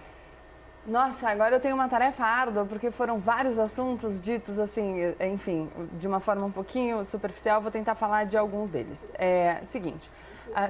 Nossa, 0.86 1.28
agora 1.28 1.56
eu 1.56 1.60
tenho 1.60 1.74
uma 1.74 1.88
tarefa 1.88 2.24
árdua, 2.24 2.64
porque 2.64 2.90
foram 2.90 3.18
vários 3.18 3.58
assuntos 3.58 4.18
ditos 4.18 4.58
assim, 4.58 5.14
enfim, 5.20 5.68
de 5.98 6.08
uma 6.08 6.20
forma 6.20 6.46
um 6.46 6.50
pouquinho 6.50 7.04
superficial, 7.04 7.60
vou 7.60 7.70
tentar 7.70 7.94
falar 7.94 8.24
de 8.24 8.36
alguns 8.36 8.70
deles. 8.70 9.10
É 9.14 9.58
o 9.62 9.66
seguinte, 9.66 10.10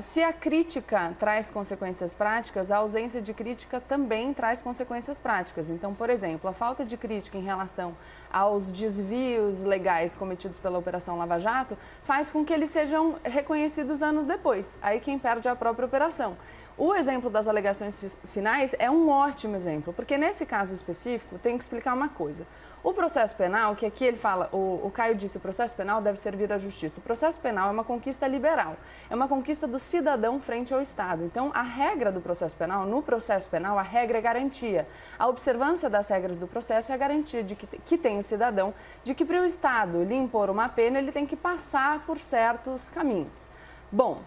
se 0.01 0.23
a 0.23 0.33
crítica 0.33 1.15
traz 1.19 1.51
consequências 1.51 2.13
práticas, 2.13 2.71
a 2.71 2.79
ausência 2.79 3.21
de 3.21 3.33
crítica 3.33 3.81
também 3.81 4.33
traz 4.35 4.61
consequências 4.61 5.19
práticas. 5.19 5.71
Então, 5.71 5.95
por 5.95 6.11
exemplo, 6.11 6.49
a 6.51 6.53
falta 6.53 6.85
de 6.85 6.97
crítica 6.97 7.39
em 7.39 7.43
relação 7.43 7.97
aos 8.33 8.71
desvios 8.71 9.63
legais 9.63 10.15
cometidos 10.15 10.59
pela 10.59 10.79
Operação 10.79 11.17
Lava 11.17 11.39
Jato 11.39 11.77
faz 12.03 12.31
com 12.31 12.45
que 12.45 12.53
eles 12.53 12.71
sejam 12.71 13.17
reconhecidos 13.25 14.03
anos 14.03 14.27
depois. 14.27 14.79
Aí 14.83 15.01
quem 15.01 15.19
perde 15.19 15.49
é 15.49 15.51
a 15.51 15.57
própria 15.57 15.87
operação. 15.87 16.37
O 16.79 16.95
exemplo 16.95 17.29
das 17.29 17.47
alegações 17.47 18.17
finais 18.29 18.75
é 18.79 18.91
um 18.91 19.11
ótimo 19.11 19.55
exemplo, 19.55 19.93
porque 19.93 20.17
nesse 20.17 20.47
caso 20.47 20.73
específico 20.75 21.39
tem 21.39 21.59
que 21.59 21.65
explicar 21.65 21.93
uma 21.93 22.09
coisa. 22.09 22.47
O 22.83 22.95
processo 22.95 23.37
penal, 23.37 23.77
que 23.77 23.85
aqui 23.85 24.07
ele 24.07 24.17
fala, 24.17 24.49
o, 24.53 24.81
o 24.85 24.91
Caio 24.91 25.15
disse, 25.15 25.37
o 25.37 25.41
processo 25.41 25.75
penal 25.75 26.01
deve 26.01 26.19
servir 26.19 26.51
à 26.51 26.57
justiça. 26.57 26.99
O 26.99 27.03
processo 27.03 27.39
penal 27.39 27.69
é 27.69 27.73
uma 27.73 27.85
conquista 27.85 28.27
liberal, 28.27 28.75
é 29.11 29.15
uma 29.15 29.29
conquista 29.29 29.67
do 29.67 29.79
cidadão 29.79 30.41
frente 30.41 30.73
ao 30.73 30.81
Estado. 30.81 31.23
Então, 31.23 31.51
a 31.55 31.61
regra 31.61 32.11
do 32.11 32.23
processo 32.23 32.57
penal, 32.57 32.87
no 32.87 33.03
processo 33.03 33.51
penal, 33.51 33.79
a 33.79 33.83
regra 33.83 34.17
é 34.17 34.21
garantia. 34.23 34.89
A 35.19 35.29
observância 35.29 35.91
das 35.91 36.09
regras 36.09 36.39
do 36.39 36.47
processo 36.47 36.91
é 36.91 36.95
a 36.95 36.99
garantia 36.99 37.43
de 37.43 37.55
que, 37.55 37.67
que 37.67 37.99
tem 37.99 38.19
o 38.19 38.23
cidadão, 38.23 38.73
de 39.05 39.15
que 39.15 39.27
para 39.27 39.43
o 39.43 39.45
Estado 39.45 40.03
lhe 40.03 40.15
impor 40.15 40.49
uma 40.49 40.69
pena, 40.69 40.99
ele 40.99 41.13
tem 41.13 41.27
que 41.27 41.37
passar 41.37 42.01
por 42.07 42.19
certos 42.19 42.89
caminhos. 42.89 43.51
Bom, 43.93 44.23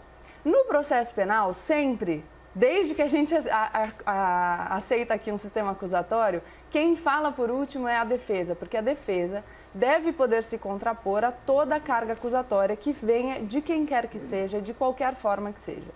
no 0.46 0.66
processo 0.66 1.16
penal, 1.16 1.56
sempre 1.56 2.24
Desde 2.56 2.94
que 2.94 3.02
a 3.02 3.08
gente 3.08 3.34
a, 3.36 3.42
a, 3.50 3.90
a, 4.06 4.76
aceita 4.76 5.14
aqui 5.16 5.32
um 5.32 5.40
sistema 5.40 5.72
acusatório, 5.72 6.42
quem 6.74 6.96
fala 6.96 7.32
por 7.32 7.52
último 7.52 7.88
é 7.88 7.98
a 7.98 8.04
defesa, 8.04 8.56
porque 8.56 8.76
a 8.76 8.82
defesa 8.82 9.44
deve 9.76 10.12
poder 10.12 10.42
se 10.42 10.58
contrapor 10.58 11.24
a 11.24 11.32
toda 11.32 11.76
a 11.76 11.80
carga 11.80 12.14
acusatória 12.14 12.76
que 12.76 12.92
venha 12.92 13.44
de 13.46 13.62
quem 13.62 13.86
quer 13.86 14.08
que 14.08 14.18
seja, 14.18 14.60
de 14.60 14.74
qualquer 14.74 15.14
forma 15.14 15.54
que 15.54 15.60
seja. 15.62 15.92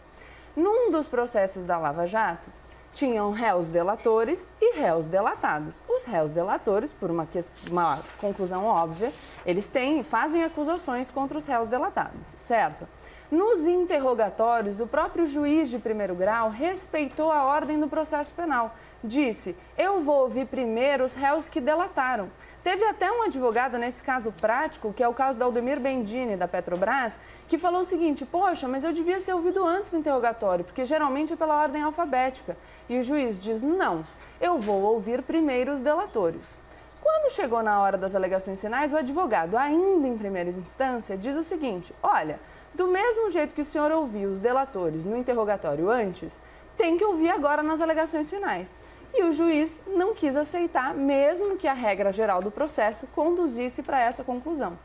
Num 0.56 0.92
dos 0.92 1.08
processos 1.08 1.66
da 1.66 1.80
Lava 1.80 2.06
Jato, 2.06 2.52
tinham 2.94 3.32
réus 3.32 3.70
delatores 3.70 4.54
e 4.62 4.78
réus 4.78 5.08
delatados. 5.08 5.84
Os 5.90 6.04
réus 6.04 6.30
delatores, 6.30 6.94
por 6.94 7.10
uma, 7.10 7.28
uma 7.72 8.04
conclusão 8.20 8.66
óbvia, 8.66 9.12
eles 9.48 9.68
têm, 9.68 10.04
fazem 10.04 10.44
acusações 10.44 11.10
contra 11.10 11.40
os 11.40 11.48
réus 11.48 11.68
delatados, 11.68 12.36
certo? 12.40 12.88
Nos 13.30 13.68
interrogatórios, 13.68 14.80
o 14.80 14.88
próprio 14.88 15.28
juiz 15.28 15.70
de 15.70 15.80
primeiro 15.80 16.16
grau 16.16 16.50
respeitou 16.50 17.30
a 17.30 17.44
ordem 17.44 17.78
do 17.78 17.88
processo 17.90 18.34
penal. 18.34 18.74
Disse: 19.04 19.56
Eu 19.78 20.02
vou 20.02 20.22
ouvir 20.22 20.48
primeiro 20.48 21.04
os 21.04 21.14
réus 21.14 21.48
que 21.48 21.62
delataram. 21.62 22.30
Teve 22.64 22.84
até 22.84 23.10
um 23.10 23.24
advogado 23.24 23.78
nesse 23.78 24.04
caso 24.04 24.32
prático, 24.32 24.92
que 24.92 25.02
é 25.02 25.08
o 25.08 25.14
caso 25.14 25.40
da 25.40 25.46
Aldemir 25.46 25.80
Bendini, 25.80 26.36
da 26.36 26.48
Petrobras, 26.48 27.20
que 27.48 27.58
falou 27.58 27.82
o 27.82 27.86
seguinte: 27.86 28.26
Poxa, 28.26 28.68
mas 28.68 28.84
eu 28.84 28.92
devia 28.92 29.20
ser 29.20 29.34
ouvido 29.34 29.66
antes 29.66 29.92
do 29.92 29.98
interrogatório, 29.98 30.66
porque 30.66 30.84
geralmente 30.84 31.32
é 31.32 31.36
pela 31.36 31.62
ordem 31.62 31.82
alfabética. 31.82 32.58
E 32.90 33.00
o 33.00 33.04
juiz 33.04 33.40
diz: 33.40 33.62
Não, 33.62 34.06
eu 34.42 34.58
vou 34.58 34.82
ouvir 34.82 35.22
primeiro 35.22 35.72
os 35.72 35.82
delatores. 35.82 36.60
Quando 37.02 37.32
chegou 37.32 37.64
na 37.64 37.80
hora 37.80 37.98
das 37.98 38.16
alegações 38.16 38.60
finais, 38.60 38.92
o 38.92 38.98
advogado, 38.98 39.56
ainda 39.56 40.08
em 40.08 40.18
primeira 40.18 40.50
instância, 40.50 41.16
diz 41.16 41.36
o 41.36 41.44
seguinte: 41.44 41.94
Olha. 42.02 42.40
Do 42.74 42.88
mesmo 42.88 43.32
jeito 43.32 43.56
que 43.56 43.62
o 43.62 43.66
senhor 43.66 43.92
ouviu 43.92 44.30
os 44.30 44.40
delatores 44.40 45.04
no 45.04 45.18
interrogatório 45.18 45.90
antes, 45.90 46.44
tem 46.78 46.98
que 46.98 47.04
ouvir 47.04 47.30
agora 47.30 47.64
nas 47.64 47.82
alegações 47.82 48.30
finais. 48.30 48.80
E 49.14 49.24
o 49.24 49.34
juiz 49.34 49.80
não 49.88 50.14
quis 50.14 50.36
aceitar, 50.36 50.94
mesmo 50.94 51.58
que 51.58 51.68
a 51.68 51.74
regra 51.74 52.12
geral 52.12 52.42
do 52.42 52.52
processo 52.52 53.08
conduzisse 53.08 53.82
para 53.82 54.00
essa 54.00 54.24
conclusão. 54.24 54.78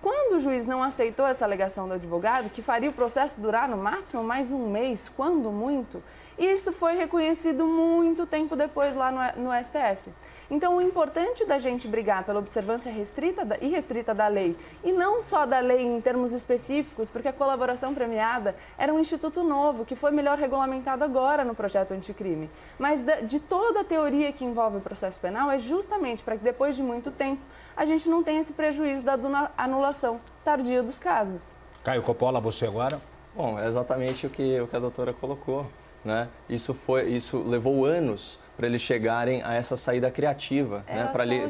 Quando 0.00 0.36
o 0.36 0.40
juiz 0.40 0.66
não 0.66 0.82
aceitou 0.82 1.26
essa 1.26 1.44
alegação 1.44 1.88
do 1.88 1.94
advogado, 1.94 2.50
que 2.50 2.62
faria 2.62 2.90
o 2.90 2.92
processo 2.92 3.40
durar 3.40 3.68
no 3.68 3.76
máximo 3.76 4.22
mais 4.22 4.52
um 4.52 4.70
mês, 4.70 5.08
quando 5.08 5.50
muito, 5.50 6.02
isso 6.38 6.72
foi 6.72 6.94
reconhecido 6.94 7.66
muito 7.66 8.26
tempo 8.26 8.54
depois 8.54 8.94
lá 8.94 9.10
no, 9.10 9.44
no 9.44 9.64
STF. 9.64 10.10
Então, 10.50 10.76
o 10.76 10.80
importante 10.80 11.44
da 11.44 11.58
gente 11.58 11.88
brigar 11.88 12.24
pela 12.24 12.38
observância 12.38 12.90
restrita 12.90 13.58
e 13.60 13.68
restrita 13.68 14.14
da 14.14 14.28
lei, 14.28 14.56
e 14.84 14.92
não 14.92 15.20
só 15.20 15.44
da 15.44 15.58
lei 15.58 15.82
em 15.82 16.00
termos 16.00 16.32
específicos, 16.32 17.10
porque 17.10 17.28
a 17.28 17.32
colaboração 17.32 17.92
premiada 17.92 18.54
era 18.78 18.94
um 18.94 19.00
instituto 19.00 19.42
novo, 19.42 19.84
que 19.84 19.96
foi 19.96 20.12
melhor 20.12 20.38
regulamentado 20.38 21.02
agora 21.02 21.44
no 21.44 21.54
projeto 21.54 21.92
anticrime. 21.92 22.48
Mas 22.78 23.04
de 23.24 23.40
toda 23.40 23.80
a 23.80 23.84
teoria 23.84 24.32
que 24.32 24.44
envolve 24.44 24.76
o 24.76 24.80
processo 24.80 25.18
penal, 25.18 25.50
é 25.50 25.58
justamente 25.58 26.22
para 26.22 26.36
que 26.36 26.44
depois 26.44 26.76
de 26.76 26.82
muito 26.82 27.10
tempo 27.10 27.42
a 27.76 27.84
gente 27.84 28.08
não 28.08 28.22
tenha 28.22 28.40
esse 28.40 28.52
prejuízo 28.52 29.02
da 29.04 29.18
anulação 29.58 30.18
tardia 30.44 30.82
dos 30.82 30.98
casos. 30.98 31.54
Caio 31.82 32.02
Coppola, 32.02 32.40
você 32.40 32.66
agora? 32.66 33.00
Bom, 33.34 33.58
é 33.58 33.66
exatamente 33.66 34.26
o 34.26 34.30
que, 34.30 34.60
o 34.60 34.66
que 34.66 34.76
a 34.76 34.78
doutora 34.78 35.12
colocou. 35.12 35.66
Né? 36.04 36.28
Isso, 36.48 36.72
foi, 36.72 37.08
isso 37.08 37.42
levou 37.42 37.84
anos 37.84 38.38
para 38.56 38.66
eles 38.66 38.80
chegarem 38.80 39.42
a 39.42 39.54
essa 39.54 39.76
saída 39.76 40.10
criativa, 40.10 40.84
né? 40.88 41.10
para 41.12 41.24
li, 41.24 41.46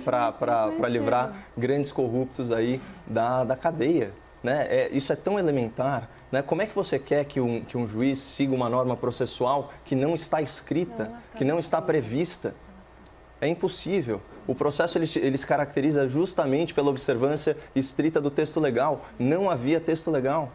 livrar 0.88 1.46
grandes 1.56 1.92
corruptos 1.92 2.50
aí 2.50 2.80
da, 3.06 3.44
da 3.44 3.56
cadeia. 3.56 4.12
Né? 4.42 4.66
É, 4.68 4.88
isso 4.92 5.12
é 5.12 5.16
tão 5.16 5.38
elementar. 5.38 6.08
Né? 6.30 6.42
Como 6.42 6.62
é 6.62 6.66
que 6.66 6.74
você 6.74 6.98
quer 6.98 7.24
que 7.24 7.40
um, 7.40 7.62
que 7.62 7.76
um 7.76 7.86
juiz 7.86 8.18
siga 8.18 8.54
uma 8.54 8.68
norma 8.68 8.96
processual 8.96 9.72
que 9.84 9.94
não 9.94 10.14
está 10.14 10.42
escrita, 10.42 11.04
não, 11.04 11.38
que 11.38 11.44
não 11.44 11.58
está 11.58 11.80
prevista? 11.80 12.54
É 13.40 13.46
impossível. 13.46 14.20
O 14.46 14.54
processo 14.54 14.96
ele, 14.96 15.10
ele 15.16 15.36
se 15.36 15.46
caracteriza 15.46 16.08
justamente 16.08 16.72
pela 16.72 16.88
observância 16.88 17.56
estrita 17.74 18.20
do 18.20 18.30
texto 18.30 18.60
legal. 18.60 19.04
Não 19.18 19.50
havia 19.50 19.80
texto 19.80 20.10
legal. 20.10 20.50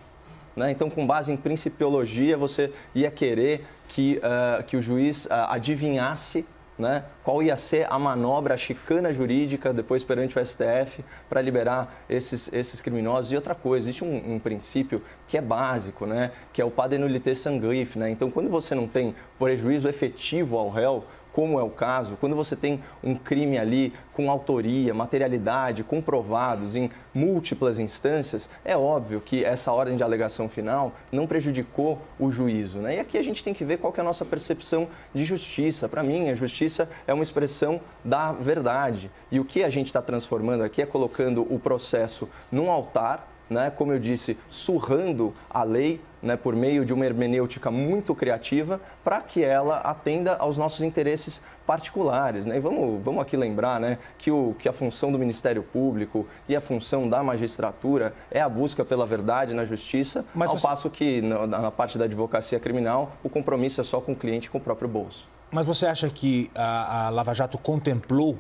Né? 0.56 0.72
Então, 0.72 0.90
com 0.90 1.06
base 1.06 1.32
em 1.32 1.38
principiologia, 1.38 2.38
você 2.38 2.72
ia 2.94 3.10
querer 3.10 3.66
que, 3.88 4.20
uh, 4.20 4.64
que 4.64 4.78
o 4.78 4.82
juiz 4.82 5.26
uh, 5.26 5.48
adivinhasse 5.50 6.46
né, 6.82 7.04
qual 7.24 7.44
ia 7.44 7.56
ser 7.56 7.86
a 7.90 8.00
manobra, 8.00 8.56
a 8.56 8.58
chicana 8.58 9.14
jurídica 9.14 9.72
depois 9.72 10.04
perante 10.04 10.38
o 10.38 10.44
STF 10.44 11.06
para 11.30 11.42
liberar 11.42 12.04
esses, 12.10 12.52
esses 12.52 12.82
criminosos. 12.82 13.32
E 13.32 13.36
outra 13.36 13.54
coisa, 13.54 13.86
existe 13.86 14.04
um, 14.04 14.34
um 14.34 14.40
princípio 14.40 15.02
que 15.28 15.38
é 15.38 15.42
básico, 15.42 16.06
né, 16.06 16.32
que 16.52 16.62
é 16.62 16.66
o 16.66 16.72
padenolité 16.72 17.36
sanguif. 17.36 17.98
Né? 17.98 18.10
Então, 18.10 18.32
quando 18.32 18.50
você 18.50 18.74
não 18.74 18.88
tem 18.88 19.16
prejuízo 19.38 19.88
efetivo 19.88 20.58
ao 20.58 20.70
réu, 20.70 21.06
como 21.32 21.60
é 21.60 21.64
o 21.64 21.70
caso, 21.70 22.18
quando 22.20 22.36
você 22.36 22.56
tem 22.56 22.82
um 23.04 23.16
crime 23.16 23.58
ali 23.58 23.94
com 24.14 24.30
autoria, 24.30 24.94
materialidade, 24.94 25.84
comprovados 25.84 26.76
em 26.76 26.90
múltiplas 27.14 27.80
instâncias, 27.80 28.50
é 28.66 28.76
óbvio 28.76 29.22
que 29.22 29.44
essa 29.44 29.72
ordem 29.72 29.96
de 29.96 30.04
alegação 30.04 30.50
final 30.50 30.94
não 31.12 31.26
prejudicou 31.26 32.00
o 32.20 32.32
juízo. 32.32 32.80
Né? 32.80 32.98
E 32.98 33.00
aqui 33.00 33.18
a 33.18 33.24
gente 33.24 33.44
tem 33.44 33.54
que 33.54 33.64
ver 33.64 33.78
qual 33.78 33.94
que 33.94 34.00
é 34.00 34.04
a 34.04 34.06
nossa 34.06 34.26
percepção 34.26 34.88
de 35.14 35.24
justiça. 35.24 35.88
Para 35.88 36.04
mim, 36.04 36.30
a 36.30 36.36
justiça 36.36 36.90
é 37.08 37.14
uma 37.14 37.24
expressão 37.24 37.80
da 38.04 38.32
verdade. 38.34 39.10
E 39.32 39.40
o 39.40 39.46
que 39.46 39.64
a 39.64 39.70
gente 39.70 39.88
está 39.88 40.02
transformando 40.02 40.64
aqui 40.64 40.82
é 40.82 40.86
colocando 40.86 41.42
o 41.54 41.60
processo 41.60 42.30
num 42.52 42.70
altar 42.70 43.32
né, 43.52 43.70
como 43.70 43.92
eu 43.92 44.00
disse, 44.00 44.38
surrando 44.50 45.36
a 45.50 45.64
lei 45.64 46.00
né, 46.22 46.38
por 46.38 46.56
meio 46.56 46.86
de 46.86 46.94
uma 46.94 47.06
hermenêutica 47.06 47.72
muito 47.72 48.14
criativa 48.14 48.80
para 49.04 49.22
que 49.22 49.44
ela 49.44 49.78
atenda 49.80 50.36
aos 50.36 50.58
nossos 50.58 50.82
interesses 50.82 51.42
particulares. 51.66 52.46
Né? 52.46 52.58
E 52.58 52.60
vamos, 52.60 53.04
vamos 53.04 53.22
aqui 53.22 53.36
lembrar 53.36 53.80
né, 53.80 53.98
que, 54.18 54.30
o, 54.30 54.56
que 54.60 54.68
a 54.70 54.74
função 54.74 55.12
do 55.12 55.18
Ministério 55.18 55.64
Público 55.64 56.28
e 56.48 56.56
a 56.56 56.62
função 56.62 57.08
da 57.08 57.24
magistratura 57.24 58.14
é 58.30 58.42
a 58.42 58.50
busca 58.50 58.84
pela 58.84 59.06
verdade 59.06 59.54
na 59.54 59.66
justiça, 59.66 60.26
Mas 60.34 60.50
ao 60.50 60.58
você... 60.58 60.68
passo 60.68 60.90
que 60.90 61.22
na, 61.22 61.48
na 61.48 61.72
parte 61.72 61.98
da 61.98 62.06
advocacia 62.06 62.60
criminal 62.60 63.14
o 63.24 63.30
compromisso 63.30 63.82
é 63.82 63.84
só 63.84 64.02
com 64.02 64.14
o 64.14 64.16
cliente 64.16 64.48
e 64.48 64.50
com 64.50 64.58
o 64.58 64.62
próprio 64.62 64.88
bolso. 64.88 65.28
Mas 65.52 65.66
você 65.66 65.86
acha 65.86 66.10
que 66.10 66.50
a, 66.56 67.08
a 67.08 67.10
Lava 67.10 67.34
Jato 67.34 67.58
contemplou 67.58 68.38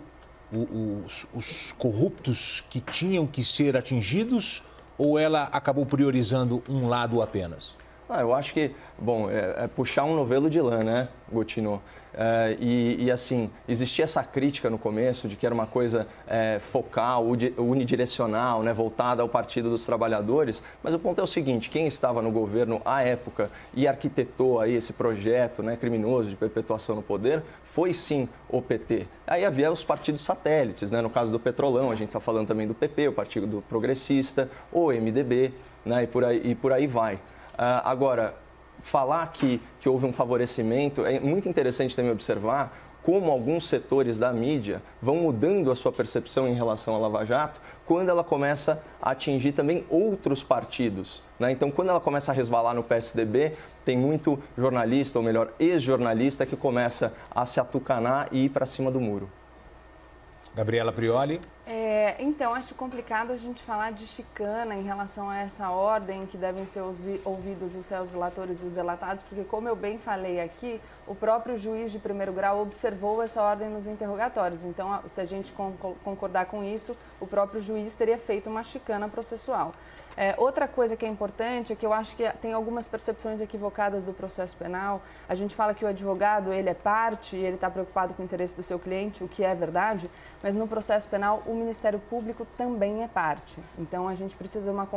os, 0.52 1.26
os 1.34 1.72
corruptos 1.74 2.64
que 2.70 2.82
tinham 2.82 3.26
que 3.26 3.44
ser 3.44 3.78
atingidos 3.78 4.64
ou 5.02 5.18
ela 5.18 5.50
acabou 5.52 5.84
priorizando 5.84 6.62
um 6.70 6.88
lado 6.88 7.24
apenas? 7.24 7.76
Ah, 8.14 8.20
eu 8.20 8.34
acho 8.34 8.54
que, 8.54 8.72
bom, 9.00 9.30
é, 9.30 9.64
é, 9.64 9.68
puxar 9.70 10.04
um 10.04 10.14
novelo 10.14 10.50
de 10.50 10.60
lã, 10.60 10.84
né, 10.84 11.08
Gotino? 11.32 11.82
É, 12.14 12.58
e, 12.60 13.06
e, 13.06 13.10
assim, 13.10 13.50
existia 13.70 14.04
essa 14.04 14.22
crítica 14.22 14.70
no 14.70 14.78
começo 14.78 15.30
de 15.30 15.38
que 15.38 15.46
era 15.46 15.56
uma 15.56 15.66
coisa 15.66 16.06
é, 16.28 16.60
focal, 16.60 17.26
unidirecional, 17.58 18.64
né, 18.64 18.74
voltada 18.74 19.22
ao 19.22 19.30
Partido 19.30 19.70
dos 19.70 19.86
Trabalhadores, 19.86 20.62
mas 20.84 20.94
o 20.94 21.00
ponto 21.00 21.22
é 21.22 21.24
o 21.24 21.28
seguinte, 21.28 21.70
quem 21.70 21.88
estava 21.88 22.22
no 22.22 22.32
governo 22.32 22.82
à 22.84 23.02
época 23.02 23.50
e 23.74 23.88
arquitetou 23.88 24.60
aí 24.60 24.76
esse 24.76 24.92
projeto 24.92 25.64
né, 25.64 25.78
criminoso 25.78 26.30
de 26.30 26.36
perpetuação 26.36 26.98
no 26.98 27.02
poder 27.02 27.42
foi 27.64 27.94
sim 27.94 28.28
o 28.50 28.62
PT. 28.62 29.08
Aí 29.26 29.46
havia 29.46 29.72
os 29.72 29.86
partidos 29.86 30.22
satélites, 30.22 30.92
né, 30.92 31.02
no 31.02 31.10
caso 31.10 31.32
do 31.32 31.40
Petrolão, 31.40 31.90
a 31.90 31.96
gente 31.96 32.10
está 32.10 32.20
falando 32.20 32.50
também 32.50 32.68
do 32.68 32.74
PP, 32.74 33.08
o 33.08 33.14
Partido 33.14 33.64
Progressista, 33.70 34.50
o 34.70 34.92
MDB, 34.92 35.54
né, 35.86 36.04
e, 36.04 36.08
por 36.08 36.26
aí, 36.26 36.42
e 36.44 36.54
por 36.54 36.74
aí 36.74 36.88
vai. 36.88 37.18
Uh, 37.54 37.82
agora, 37.84 38.36
falar 38.82 39.32
que, 39.32 39.62
que 39.80 39.88
houve 39.88 40.06
um 40.06 40.14
favorecimento, 40.14 41.06
é 41.06 41.20
muito 41.20 41.48
interessante 41.48 41.96
também 41.96 42.12
observar 42.12 42.74
como 43.04 43.32
alguns 43.32 43.68
setores 43.68 44.20
da 44.20 44.32
mídia 44.32 44.82
vão 45.02 45.16
mudando 45.16 45.72
a 45.72 45.76
sua 45.76 45.92
percepção 45.92 46.48
em 46.48 46.54
relação 46.54 46.96
à 46.96 47.00
Lava 47.00 47.26
Jato 47.26 47.60
quando 47.86 48.10
ela 48.10 48.24
começa 48.24 48.84
a 49.02 49.12
atingir 49.12 49.54
também 49.54 49.86
outros 49.90 50.44
partidos. 50.44 51.24
Né? 51.40 51.52
Então, 51.52 51.72
quando 51.72 51.90
ela 51.90 52.00
começa 52.00 52.32
a 52.32 52.36
resvalar 52.36 52.76
no 52.76 52.84
PSDB, 52.84 53.54
tem 53.84 53.98
muito 53.98 54.40
jornalista, 54.58 55.18
ou 55.18 55.26
melhor, 55.26 55.52
ex-jornalista, 55.60 56.46
que 56.46 56.56
começa 56.56 57.14
a 57.34 57.46
se 57.46 57.60
atucanar 57.60 58.28
e 58.32 58.46
ir 58.46 58.50
para 58.50 58.66
cima 58.66 58.92
do 58.92 59.02
muro. 59.02 59.30
Gabriela 60.56 60.92
Prioli. 60.92 61.42
É, 61.66 62.16
então, 62.20 62.54
acho 62.54 62.74
complicado 62.74 63.32
a 63.32 63.38
gente 63.38 63.62
falar 63.62 63.92
de 63.92 64.08
chicana 64.08 64.76
em 64.76 64.82
relação 64.82 65.30
a 65.30 65.38
essa 65.38 65.70
ordem 65.70 66.26
que 66.26 66.36
devem 66.36 66.66
ser 66.66 66.82
ouvidos 67.24 67.76
os 67.76 67.86
seus 67.86 68.10
delatores 68.10 68.64
e 68.64 68.66
os 68.66 68.74
delatados, 68.74 69.22
porque, 69.22 69.44
como 69.44 69.68
eu 69.68 69.76
bem 69.76 70.00
falei 70.00 70.42
aqui, 70.42 70.82
o 71.06 71.14
próprio 71.14 71.56
juiz 71.58 71.92
de 71.92 72.00
primeiro 72.00 72.34
grau 72.34 72.62
observou 72.62 73.22
essa 73.22 73.44
ordem 73.44 73.70
nos 73.70 73.86
interrogatórios. 73.86 74.66
Então, 74.66 75.02
se 75.08 75.22
a 75.22 75.26
gente 75.26 75.54
concordar 76.04 76.48
com 76.48 76.64
isso, 76.64 76.98
o 77.20 77.28
próprio 77.28 77.62
juiz 77.62 77.94
teria 77.94 78.18
feito 78.18 78.50
uma 78.50 78.64
chicana 78.64 79.08
processual. 79.08 79.74
É, 80.18 80.36
outra 80.38 80.68
coisa 80.68 80.96
que 80.98 81.06
é 81.06 81.08
importante 81.08 81.72
é 81.72 81.76
que 81.76 81.86
eu 81.86 81.94
acho 81.94 82.16
que 82.16 82.30
tem 82.42 82.54
algumas 82.54 82.88
percepções 82.88 83.40
equivocadas 83.40 84.04
do 84.04 84.14
processo 84.14 84.56
penal. 84.58 85.02
A 85.28 85.36
gente 85.36 85.56
fala 85.56 85.74
que 85.74 85.86
o 85.86 85.88
advogado 85.88 86.52
ele 86.52 86.70
é 86.70 86.74
parte 86.74 87.38
e 87.38 87.40
ele 87.40 87.56
está 87.56 87.70
preocupado 87.70 88.14
com 88.14 88.22
o 88.22 88.26
interesse 88.26 88.56
do 88.56 88.64
seu 88.64 88.78
cliente, 88.78 89.24
o 89.24 89.28
que 89.28 89.44
é 89.44 89.56
verdade, 89.56 90.12
mas 90.44 90.54
no 90.54 90.68
processo 90.68 91.08
penal 91.08 91.42
o 91.46 91.56
Ministério 91.56 92.00
Público 92.00 92.46
também 92.58 93.04
é 93.04 93.08
parte. 93.08 93.58
Então 93.78 94.08
a 94.08 94.16
gente 94.16 94.36
precisa 94.36 94.66
de 94.66 94.72
uma, 94.72 94.88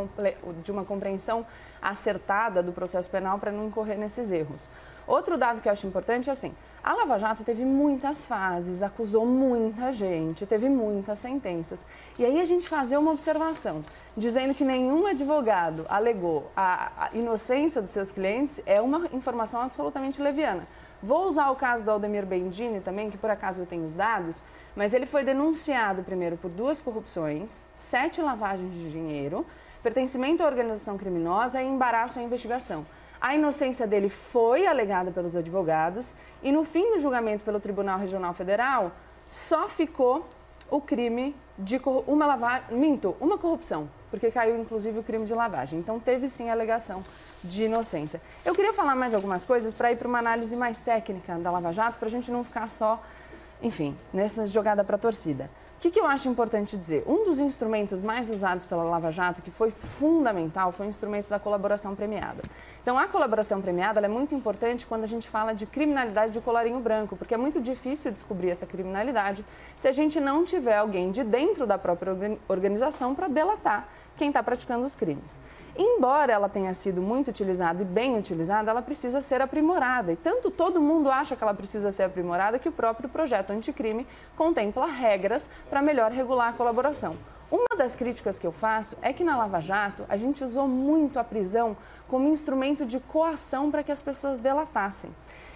de 0.63 0.73
uma 0.73 0.85
compreensão 0.85 1.47
acertada 1.81 2.63
do 2.63 2.73
processo 2.73 3.09
penal 3.09 3.39
para 3.39 3.53
não 3.53 3.67
incorrer 3.67 3.97
nesses 3.97 4.31
erros. 4.31 4.69
Outro 5.07 5.37
dado 5.37 5.61
que 5.61 5.69
eu 5.69 5.73
acho 5.73 5.87
importante 5.87 6.31
é 6.31 6.33
assim, 6.33 6.55
a 6.85 6.93
Lava 6.93 7.19
Jato 7.19 7.43
teve 7.43 7.65
muitas 7.65 8.27
fases, 8.27 8.83
acusou 8.83 9.25
muita 9.25 9.91
gente, 9.91 10.45
teve 10.45 10.69
muitas 10.69 11.19
sentenças. 11.19 11.87
E 12.19 12.27
aí 12.27 12.39
a 12.39 12.45
gente 12.45 12.69
fazer 12.69 12.99
uma 12.99 13.11
observação, 13.11 13.83
dizendo 14.15 14.55
que 14.55 14.67
nenhum 14.67 15.07
advogado 15.07 15.87
alegou 15.89 16.53
a, 16.55 17.09
inocência 17.15 17.81
dos 17.81 17.91
seus 17.91 18.11
clientes 18.11 18.61
é 18.67 18.83
uma 18.83 19.09
informação 19.15 19.63
absolutamente 19.63 20.21
leviana. 20.21 20.69
Vou 21.03 21.27
usar 21.27 21.51
o 21.51 21.57
caso 21.57 21.87
do 21.87 21.91
Aldemir 21.91 22.27
Bendini 22.27 22.81
também, 22.81 23.11
que 23.11 23.17
por 23.17 23.31
acaso 23.31 23.63
eu 23.63 23.67
tenho 23.67 23.87
os 23.87 23.95
dados, 23.95 24.45
mas 24.77 24.93
ele 24.93 25.07
foi 25.07 25.25
denunciado 25.25 26.03
primeiro 26.03 26.37
por 26.37 26.51
duas 26.51 26.83
corrupções, 26.83 27.65
sete 27.75 28.21
lavagens 28.21 28.75
de 28.75 28.91
dinheiro, 28.91 29.47
pertencimento 29.83 30.43
à 30.43 30.47
organização 30.47 30.99
criminosa 30.99 31.63
e 31.63 31.67
embaraço 31.67 32.19
à 32.19 32.23
investigação. 32.23 32.85
A 33.25 33.35
inocência 33.35 33.87
dele 33.87 34.11
foi 34.11 34.67
alegada 34.67 35.11
pelos 35.11 35.35
advogados 35.35 36.15
e 36.43 36.53
no 36.53 36.63
fim 36.63 36.93
do 36.93 37.01
julgamento 37.01 37.43
pelo 37.43 37.59
Tribunal 37.59 37.99
Regional 37.99 38.35
Federal 38.35 38.93
só 39.31 39.67
ficou 39.67 40.29
o 40.71 40.79
crime 40.79 41.35
de 41.59 41.81
uma 42.07 42.27
lavagem, 42.27 42.77
minto, 42.77 43.17
uma 43.19 43.39
corrupção, 43.39 43.89
porque 44.11 44.31
caiu 44.31 44.61
inclusive 44.61 44.99
o 44.99 45.03
crime 45.03 45.25
de 45.25 45.33
lavagem. 45.33 45.79
Então 45.79 45.99
teve 45.99 46.29
sim 46.29 46.51
a 46.51 46.53
alegação 46.53 47.03
de 47.43 47.65
inocência. 47.65 48.21
Eu 48.45 48.55
queria 48.55 48.75
falar 48.75 48.95
mais 48.95 49.15
algumas 49.15 49.43
coisas 49.43 49.73
para 49.73 49.91
ir 49.91 49.97
para 49.97 50.07
uma 50.07 50.19
análise 50.19 50.55
mais 50.55 50.81
técnica 50.81 51.39
da 51.39 51.51
Lava 51.51 51.73
Jato, 51.73 51.97
para 51.97 52.09
a 52.09 52.11
gente 52.11 52.31
não 52.31 52.45
ficar 52.45 52.69
só, 52.69 53.03
enfim, 53.63 53.97
nessa 54.13 54.47
jogada 54.47 54.85
para 54.85 54.97
a 54.97 54.99
torcida 54.99 55.49
que, 55.85 55.91
que 55.91 56.01
eu 56.01 56.07
acho 56.07 56.31
importante 56.31 56.79
dizer? 56.79 57.05
Um 57.07 57.25
dos 57.25 57.39
instrumentos 57.39 58.03
mais 58.03 58.31
usados 58.31 58.65
pela 58.65 58.83
Lava 58.85 59.13
Jato, 59.13 59.43
que 59.43 59.51
foi 59.51 59.71
fundamental, 59.71 60.73
foi 60.73 60.87
o 60.87 60.89
instrumento 60.89 61.29
da 61.29 61.39
colaboração 61.39 61.95
premiada. 61.95 62.43
Então, 62.83 62.97
a 62.97 63.07
colaboração 63.07 63.61
premiada 63.61 64.01
é 64.01 64.09
muito 64.09 64.35
importante 64.35 64.87
quando 64.87 65.05
a 65.05 65.07
gente 65.07 65.29
fala 65.29 65.53
de 65.53 65.67
criminalidade 65.67 66.33
de 66.33 66.41
colarinho 66.41 66.81
branco, 66.81 67.17
porque 67.17 67.35
é 67.35 67.37
muito 67.37 67.61
difícil 67.61 68.11
descobrir 68.11 68.49
essa 68.49 68.65
criminalidade 68.65 69.45
se 69.77 69.87
a 69.87 69.93
gente 69.93 70.19
não 70.21 70.43
tiver 70.43 70.79
alguém 70.79 71.11
de 71.11 71.23
dentro 71.23 71.67
da 71.67 71.77
própria 71.77 72.17
organização 72.49 73.15
para 73.15 73.29
delatar 73.29 73.87
quem 74.17 74.29
está 74.29 74.43
praticando 74.43 74.87
os 74.87 74.95
crimes. 74.95 75.39
Embora 75.77 76.33
ela 76.33 76.49
tenha 76.49 76.73
sido 76.73 77.03
muito 77.03 77.29
utilizada 77.29 77.83
e 77.83 77.85
bem 77.85 78.17
utilizada, 78.17 78.71
ela 78.71 78.81
precisa 78.81 79.21
ser 79.21 79.43
aprimorada. 79.43 80.13
E 80.13 80.17
tanto 80.17 80.51
todo 80.51 80.81
mundo 80.81 81.11
acha 81.11 81.35
que 81.35 81.43
ela 81.43 81.55
precisa 81.55 81.91
ser 81.91 82.05
aprimorada 82.05 82.59
que 82.59 82.69
o 82.69 82.73
próprio 82.73 83.09
projeto 83.09 83.51
anticrime 83.51 84.07
contempla 84.37 84.87
regras 84.87 85.49
para 85.69 85.83
melhor 85.83 86.13
regular 86.13 86.51
a 86.51 86.53
colaboração. 86.53 87.17
Uma 87.51 87.77
das 87.77 87.95
críticas 87.97 88.39
que 88.39 88.47
eu 88.47 88.53
faço 88.53 88.97
é 89.03 89.13
que 89.13 89.25
na 89.25 89.37
Lava 89.37 89.61
Jato 89.61 90.05
a 90.09 90.17
gente 90.17 90.43
usou 90.45 90.69
muito 90.69 91.19
a 91.19 91.25
prisão 91.25 91.77
como 92.09 92.29
instrumento 92.29 92.87
de 92.87 93.01
coação 93.01 93.71
para 93.71 93.83
que 93.83 93.93
as 93.93 94.01
pessoas 94.01 94.39
delatassem. 94.39 95.11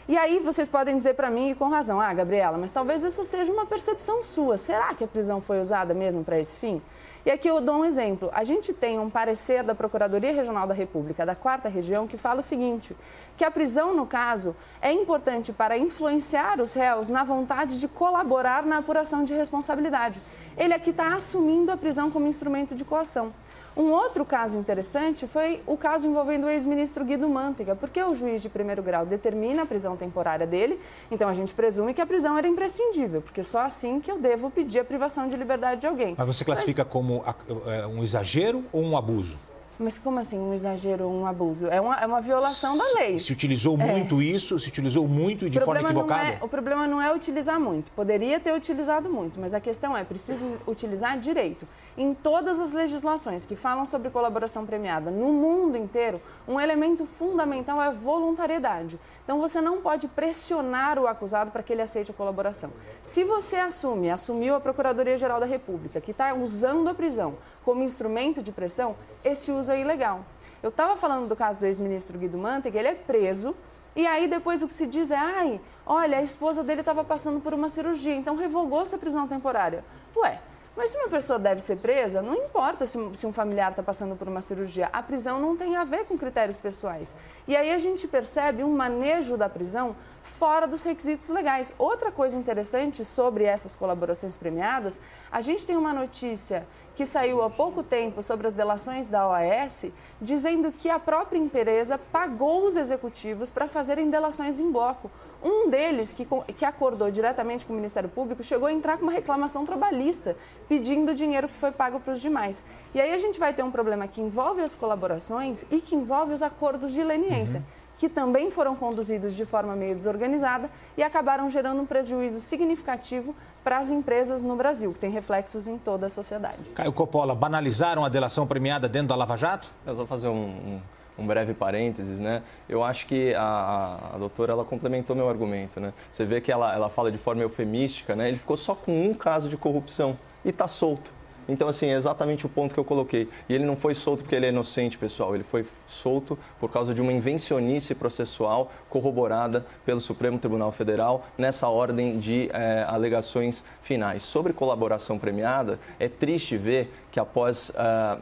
E 0.09 0.17
aí 0.17 0.39
vocês 0.39 0.67
podem 0.67 0.97
dizer 0.97 1.15
para 1.15 1.31
mim, 1.31 1.51
e 1.51 1.55
com 1.55 1.69
razão, 1.69 2.01
ah, 2.01 2.13
Gabriela, 2.15 2.57
mas 2.57 2.73
talvez 2.73 3.05
essa 3.05 3.25
seja 3.25 3.53
uma 3.53 3.67
percepção 3.67 4.23
sua. 4.23 4.57
Será 4.57 4.95
que 4.95 5.05
a 5.05 5.07
prisão 5.07 5.41
foi 5.41 5.61
usada 5.61 5.93
mesmo 5.93 6.25
para 6.25 6.41
esse 6.41 6.57
fim? 6.57 6.81
E 7.29 7.31
aqui 7.31 7.47
eu 7.47 7.61
dou 7.61 7.81
um 7.81 7.85
exemplo. 7.85 8.31
A 8.33 8.43
gente 8.43 8.73
tem 8.73 8.99
um 8.99 9.11
parecer 9.11 9.63
da 9.63 9.75
Procuradoria 9.75 10.33
Regional 10.33 10.67
da 10.67 10.73
República, 10.73 11.27
da 11.27 11.35
quarta 11.35 11.69
região, 11.69 12.09
que 12.09 12.17
fala 12.17 12.41
o 12.41 12.43
seguinte: 12.43 12.97
que 13.37 13.45
a 13.45 13.51
prisão, 13.51 13.95
no 13.95 14.07
caso, 14.07 14.57
é 14.81 14.91
importante 14.91 15.53
para 15.53 15.77
influenciar 15.77 16.59
os 16.59 16.73
réus 16.73 17.11
na 17.11 17.25
vontade 17.25 17.79
de 17.79 17.87
colaborar 17.87 18.65
na 18.65 18.79
apuração 18.79 19.25
de 19.25 19.35
responsabilidade. 19.35 20.23
Ele 20.57 20.73
aqui 20.73 20.89
está 20.89 21.13
assumindo 21.13 21.71
a 21.71 21.77
prisão 21.77 22.11
como 22.11 22.27
instrumento 22.27 22.75
de 22.75 22.83
coação. 22.83 23.31
Um 23.79 23.93
outro 23.93 24.25
caso 24.25 24.57
interessante 24.57 25.25
foi 25.29 25.63
o 25.65 25.77
caso 25.77 26.05
envolvendo 26.05 26.49
o 26.49 26.51
ex-ministro 26.51 27.05
Guido 27.05 27.29
Mantega, 27.29 27.77
porque 27.77 28.03
o 28.03 28.13
juiz 28.13 28.43
de 28.43 28.49
primeiro 28.49 28.83
grau 28.83 29.07
determina 29.07 29.63
a 29.63 29.67
prisão 29.67 29.97
temporária 29.97 30.45
dele, 30.45 30.81
então 31.13 31.29
a 31.29 31.33
gente 31.33 31.55
presume 31.55 31.95
que 31.95 32.01
a 32.01 32.07
prisão 32.07 32.37
era 32.37 32.49
imprescindível, 32.49 33.23
porque 33.23 33.45
só 33.45 33.61
assim 33.61 34.01
que 34.01 34.11
eu 34.11 34.19
devo 34.19 34.51
pedir 34.51 34.81
a 34.81 34.85
privação 34.85 35.29
de 35.29 35.37
liberdade 35.37 35.83
de 35.83 35.87
alguém. 35.87 36.17
Mas 36.19 36.27
você 36.27 36.45
classifica 36.45 36.83
Mas... 36.83 36.93
como 36.93 37.23
é, 37.67 37.87
um 37.87 38.03
exagero 38.03 38.65
ou 38.73 38.83
um 38.83 38.97
abuso? 38.97 39.39
Mas 39.79 39.97
como 39.97 40.19
assim 40.19 40.39
um 40.39 40.53
exagero 40.53 41.07
um 41.07 41.25
abuso? 41.25 41.69
É 41.69 41.81
uma, 41.81 41.95
é 41.97 42.07
uma 42.07 42.21
violação 42.21 42.77
da 42.77 42.85
lei. 42.95 43.19
Se 43.21 43.33
utilizou 43.33 43.79
é. 43.81 43.85
muito 43.85 44.21
isso, 44.21 44.59
se 44.59 44.69
utilizou 44.69 45.07
muito 45.07 45.47
e 45.47 45.51
de 45.51 45.61
forma 45.61 45.81
equivocada? 45.81 46.31
É, 46.31 46.39
o 46.43 46.49
problema 46.49 46.89
não 46.89 47.01
é 47.01 47.15
utilizar 47.15 47.61
muito. 47.61 47.93
Poderia 47.93 48.41
ter 48.41 48.53
utilizado 48.53 49.09
muito, 49.09 49.39
mas 49.39 49.55
a 49.55 49.61
questão 49.61 49.97
é, 49.97 50.03
preciso 50.03 50.61
utilizar 50.67 51.19
direito. 51.21 51.67
Em 51.97 52.13
todas 52.13 52.59
as 52.59 52.73
legislações 52.73 53.47
que 53.47 53.55
falam 53.55 53.87
sobre 53.87 54.11
colaboração 54.11 54.67
premiada 54.67 55.13
no 55.13 55.33
mundo 55.33 55.77
inteiro, 55.77 56.21
um 56.47 56.59
elemento 56.61 57.07
fundamental 57.07 57.81
é 57.81 57.87
a 57.87 57.91
voluntariedade. 57.91 58.99
Então 59.29 59.39
você 59.39 59.61
não 59.61 59.83
pode 59.83 60.09
pressionar 60.09 60.99
o 60.99 61.07
acusado 61.07 61.51
para 61.51 61.63
que 61.63 61.71
ele 61.71 61.83
aceite 61.83 62.11
a 62.11 62.15
colaboração. 62.15 62.73
Se 63.05 63.25
você 63.25 63.57
assume, 63.57 64.11
assumiu 64.11 64.55
a 64.55 64.61
Procuradoria-Geral 64.61 65.39
da 65.39 65.45
República, 65.45 66.01
que 66.01 66.13
está 66.13 66.33
usando 66.33 66.89
a 66.89 66.95
prisão 66.95 67.37
como 67.63 67.83
instrumento 67.83 68.43
de 68.43 68.51
pressão, 68.53 68.97
esse 69.23 69.53
uso 69.53 69.71
é 69.71 69.83
ilegal. 69.83 70.25
Eu 70.63 70.71
estava 70.71 70.97
falando 70.97 71.29
do 71.29 71.37
caso 71.37 71.59
do 71.59 71.67
ex-ministro 71.67 72.17
Guido 72.17 72.39
Mantega, 72.39 72.79
ele 72.79 72.89
é 72.89 72.95
preso, 72.95 73.55
e 73.95 74.07
aí 74.07 74.27
depois 74.29 74.63
o 74.63 74.67
que 74.67 74.73
se 74.73 74.87
diz 74.87 75.11
é, 75.11 75.17
ai, 75.17 75.61
olha, 75.85 76.17
a 76.17 76.23
esposa 76.23 76.65
dele 76.65 76.81
estava 76.81 77.05
passando 77.05 77.39
por 77.39 77.53
uma 77.53 77.69
cirurgia, 77.69 78.15
então 78.15 78.35
revogou-se 78.35 78.95
a 78.95 78.99
prisão 78.99 79.29
temporária. 79.29 79.85
Ué, 80.17 80.41
mas 80.79 80.91
se 80.91 80.97
uma 80.97 81.09
pessoa 81.09 81.41
deve 81.41 81.61
ser 81.61 81.79
presa, 81.79 82.23
não 82.23 82.33
importa 82.35 82.87
se, 82.87 82.97
se 83.17 83.27
um 83.27 83.33
familiar 83.33 83.73
está 83.73 83.83
passando 83.83 84.15
por 84.15 84.29
uma 84.29 84.41
cirurgia. 84.41 84.89
A 84.93 85.03
prisão 85.03 85.41
não 85.41 85.57
tem 85.57 85.75
a 85.75 85.83
ver 85.83 86.05
com 86.05 86.17
critérios 86.17 86.57
pessoais. 86.61 87.17
E 87.49 87.57
aí 87.57 87.73
a 87.73 87.79
gente 87.79 88.07
percebe 88.07 88.63
um 88.63 88.71
manejo 88.71 89.37
da 89.37 89.49
prisão 89.49 89.97
fora 90.23 90.69
dos 90.69 90.85
requisitos 90.85 91.31
legais. 91.31 91.75
Outra 91.77 92.13
coisa 92.13 92.37
interessante 92.37 93.05
sobre 93.05 93.43
essas 93.43 93.75
colaborações 93.75 94.37
premiadas, 94.37 95.01
a 95.33 95.41
gente 95.41 95.67
tem 95.67 95.77
uma 95.77 95.93
notícia 95.93 96.65
que 96.95 97.05
saiu 97.05 97.43
há 97.43 97.51
pouco 97.51 97.83
tempo 97.83 98.23
sobre 98.23 98.47
as 98.47 98.53
delações 98.53 99.09
da 99.09 99.29
OAS, 99.29 99.87
dizendo 100.23 100.71
que 100.71 100.89
a 100.89 101.01
própria 101.01 101.39
empresa 101.39 101.99
pagou 101.99 102.65
os 102.65 102.77
executivos 102.77 103.51
para 103.51 103.67
fazerem 103.67 104.11
delações 104.11 104.61
em 104.61 104.71
bloco. 104.71 105.11
Um 105.43 105.71
deles, 105.71 106.13
que, 106.13 106.27
que 106.57 106.65
acordou 106.65 107.11
diretamente 107.11 107.65
com 107.65 107.73
o 107.73 107.77
Ministério 107.77 108.09
Público, 108.09 108.43
chegou 108.43 108.67
a 108.67 108.73
entrar 108.73 108.97
com 108.97 109.05
uma 109.05 109.13
reclamação 109.13 109.65
trabalhista, 109.65 110.37
pedindo 110.69 111.13
o 111.13 111.15
dinheiro 111.15 111.49
que 111.49 111.55
foi 111.55 111.71
pago 111.71 112.01
para 112.01 112.13
os 112.13 112.21
demais. 112.21 112.65
E 112.95 113.01
aí 113.01 113.13
a 113.13 113.19
gente 113.19 113.39
vai 113.39 113.55
ter 113.55 113.63
um 113.63 113.71
problema 113.71 114.09
que 114.09 114.21
envolve 114.21 114.61
as 114.61 114.75
colaborações 114.75 115.65
e 115.71 115.81
que 115.81 115.95
envolve 115.95 116.33
os 116.33 116.43
acordos 116.43 116.93
de 116.93 117.03
leniência. 117.03 117.59
Uhum 117.59 117.89
que 117.99 118.09
também 118.09 118.51
foram 118.51 118.77
conduzidos 118.77 119.35
de 119.35 119.45
forma 119.45 119.75
meio 119.75 119.95
desorganizada 119.95 120.71
e 120.97 121.03
acabaram 121.03 121.51
gerando 121.51 121.83
um 121.83 121.87
prejuízo 121.87 122.41
significativo 122.41 123.35
para 123.65 123.79
as 123.79 123.91
empresas 123.91 124.41
no 124.41 124.55
Brasil, 124.57 124.93
que 124.93 125.01
tem 125.01 125.11
reflexos 125.11 125.67
em 125.67 125.77
toda 125.77 126.07
a 126.07 126.11
sociedade. 126.11 126.71
Caio 126.75 126.93
Coppola, 126.93 127.35
banalizaram 127.35 128.05
a 128.05 128.09
delação 128.09 128.47
premiada 128.47 128.89
dentro 128.89 129.09
da 129.09 129.17
Lava 129.17 129.37
Jato? 129.37 129.69
Eu 129.85 129.97
vou 129.97 130.07
fazer 130.07 130.29
um, 130.29 130.81
um 131.19 131.27
breve 131.27 131.53
parênteses, 131.53 132.21
né? 132.21 132.43
Eu 132.69 132.83
acho 132.83 133.07
que 133.07 133.35
a, 133.35 134.13
a, 134.15 134.19
doutora 134.19 134.53
ela 134.53 134.65
complementou 134.65 135.17
meu 135.17 135.29
argumento, 135.29 135.81
né? 135.81 135.93
Você 136.11 136.25
vê 136.25 136.41
que 136.41 136.53
ela, 136.53 136.75
ela 136.75 136.89
fala 136.89 137.11
de 137.11 137.19
forma 137.19 137.43
eufemística, 137.43 138.15
né? 138.15 138.29
Ele 138.29 138.39
ficou 138.39 138.57
só 138.57 138.75
com 138.75 139.09
um 139.09 139.15
caso 139.15 139.49
de 139.49 139.57
corrupção 139.57 140.17
e 140.45 140.51
está 140.51 140.69
solto. 140.69 141.19
Então, 141.49 141.67
assim, 141.67 141.87
é 141.87 141.95
exatamente 141.95 142.45
o 142.45 142.49
ponto 142.49 142.75
que 142.75 142.79
eu 142.79 142.85
coloquei. 142.85 143.27
E 143.49 143.55
ele 143.55 143.65
não 143.65 143.75
foi 143.75 143.95
solto 143.95 144.23
porque 144.23 144.37
ele 144.37 144.45
é 144.45 144.51
inocente, 144.51 144.99
pessoal. 144.99 145.35
Ele 145.35 145.43
foi 145.43 145.65
solto 145.87 146.39
por 146.61 146.71
causa 146.71 146.93
de 146.93 147.01
uma 147.01 147.11
invencionice 147.11 147.95
processual 147.95 148.71
corroborada 148.91 149.65
pelo 149.85 149.99
Supremo 149.99 150.39
Tribunal 150.39 150.71
Federal 150.71 151.27
nessa 151.39 151.69
ordem 151.69 152.19
de 152.19 152.51
é, 152.53 152.85
alegações 152.87 153.65
finais. 153.83 154.25
Sobre 154.25 154.53
colaboração 154.53 155.19
premiada, 155.19 155.81
é 155.99 156.07
triste 156.07 156.59
ver 156.59 156.93
que 157.19 157.21
após 157.21 157.71
uh, 157.71 157.75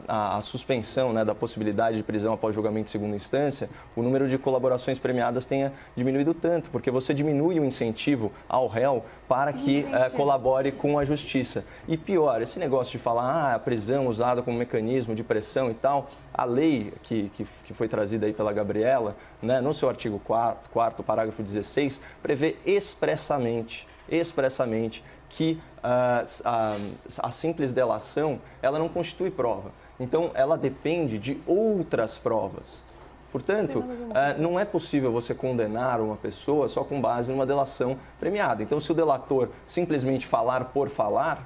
a, 0.07 0.37
a, 0.37 0.41
suspensão 0.41 1.13
né, 1.13 1.23
da 1.23 1.35
possibilidade 1.35 1.97
de 1.97 2.03
prisão 2.03 2.33
após 2.33 2.55
julgamento 2.55 2.85
de 2.85 2.91
segunda 2.91 3.15
instância, 3.15 3.69
o 3.95 4.01
número 4.01 4.27
de 4.27 4.39
colaborações 4.39 4.97
premiadas 4.97 5.45
tenha 5.45 5.71
diminuído 5.95 6.33
tanto, 6.33 6.71
porque 6.71 6.89
você 6.89 7.13
diminui 7.13 7.59
o 7.59 7.65
incentivo 7.65 8.31
ao 8.49 8.67
réu 8.67 9.05
para 9.27 9.53
que 9.53 9.85
uh, 9.85 10.11
colabore 10.15 10.71
com 10.71 10.97
a 10.97 11.05
justiça. 11.05 11.63
E 11.87 11.95
pior, 11.95 12.41
esse 12.41 12.57
negócio 12.57 12.97
de 12.97 13.03
falar 13.03 13.23
ah, 13.23 13.55
a 13.55 13.59
prisão 13.59 14.07
usada 14.07 14.41
como 14.41 14.57
mecanismo 14.57 15.13
de 15.13 15.23
pressão 15.23 15.69
e 15.69 15.75
tal, 15.75 16.09
a 16.33 16.43
lei 16.43 16.91
que, 17.03 17.29
que, 17.35 17.45
que 17.65 17.73
foi 17.75 17.87
trazida 17.87 18.25
aí 18.25 18.33
pela 18.33 18.51
Gabriela, 18.51 19.15
né, 19.41 19.61
no 19.61 19.75
seu 19.75 19.89
artigo 19.89 20.19
4, 20.25 20.71
4 20.71 21.03
parágrafo 21.03 21.43
16, 21.43 22.01
prevê 22.23 22.55
expressamente, 22.65 23.85
expressamente 24.09 25.03
que 25.29 25.59
uh, 25.77 26.25
a, 26.45 26.75
a 27.23 27.31
simples 27.31 27.71
delação 27.71 28.39
ela 28.61 28.79
não 28.79 28.89
constitui 28.89 29.31
prova. 29.31 29.71
Então, 29.99 30.31
ela 30.33 30.57
depende 30.57 31.17
de 31.17 31.41
outras 31.45 32.17
provas. 32.17 32.83
Portanto, 33.31 33.79
uh, 33.79 34.41
não 34.41 34.59
é 34.59 34.63
possível 34.63 35.11
você 35.11 35.33
condenar 35.33 35.99
uma 35.99 36.15
pessoa 36.15 36.67
só 36.67 36.83
com 36.83 37.01
base 37.01 37.31
numa 37.31 37.45
delação 37.45 37.97
premiada. 38.19 38.63
Então, 38.63 38.79
se 38.79 38.91
o 38.91 38.95
delator 38.95 39.49
simplesmente 39.65 40.25
falar 40.25 40.65
por 40.65 40.89
falar, 40.89 41.45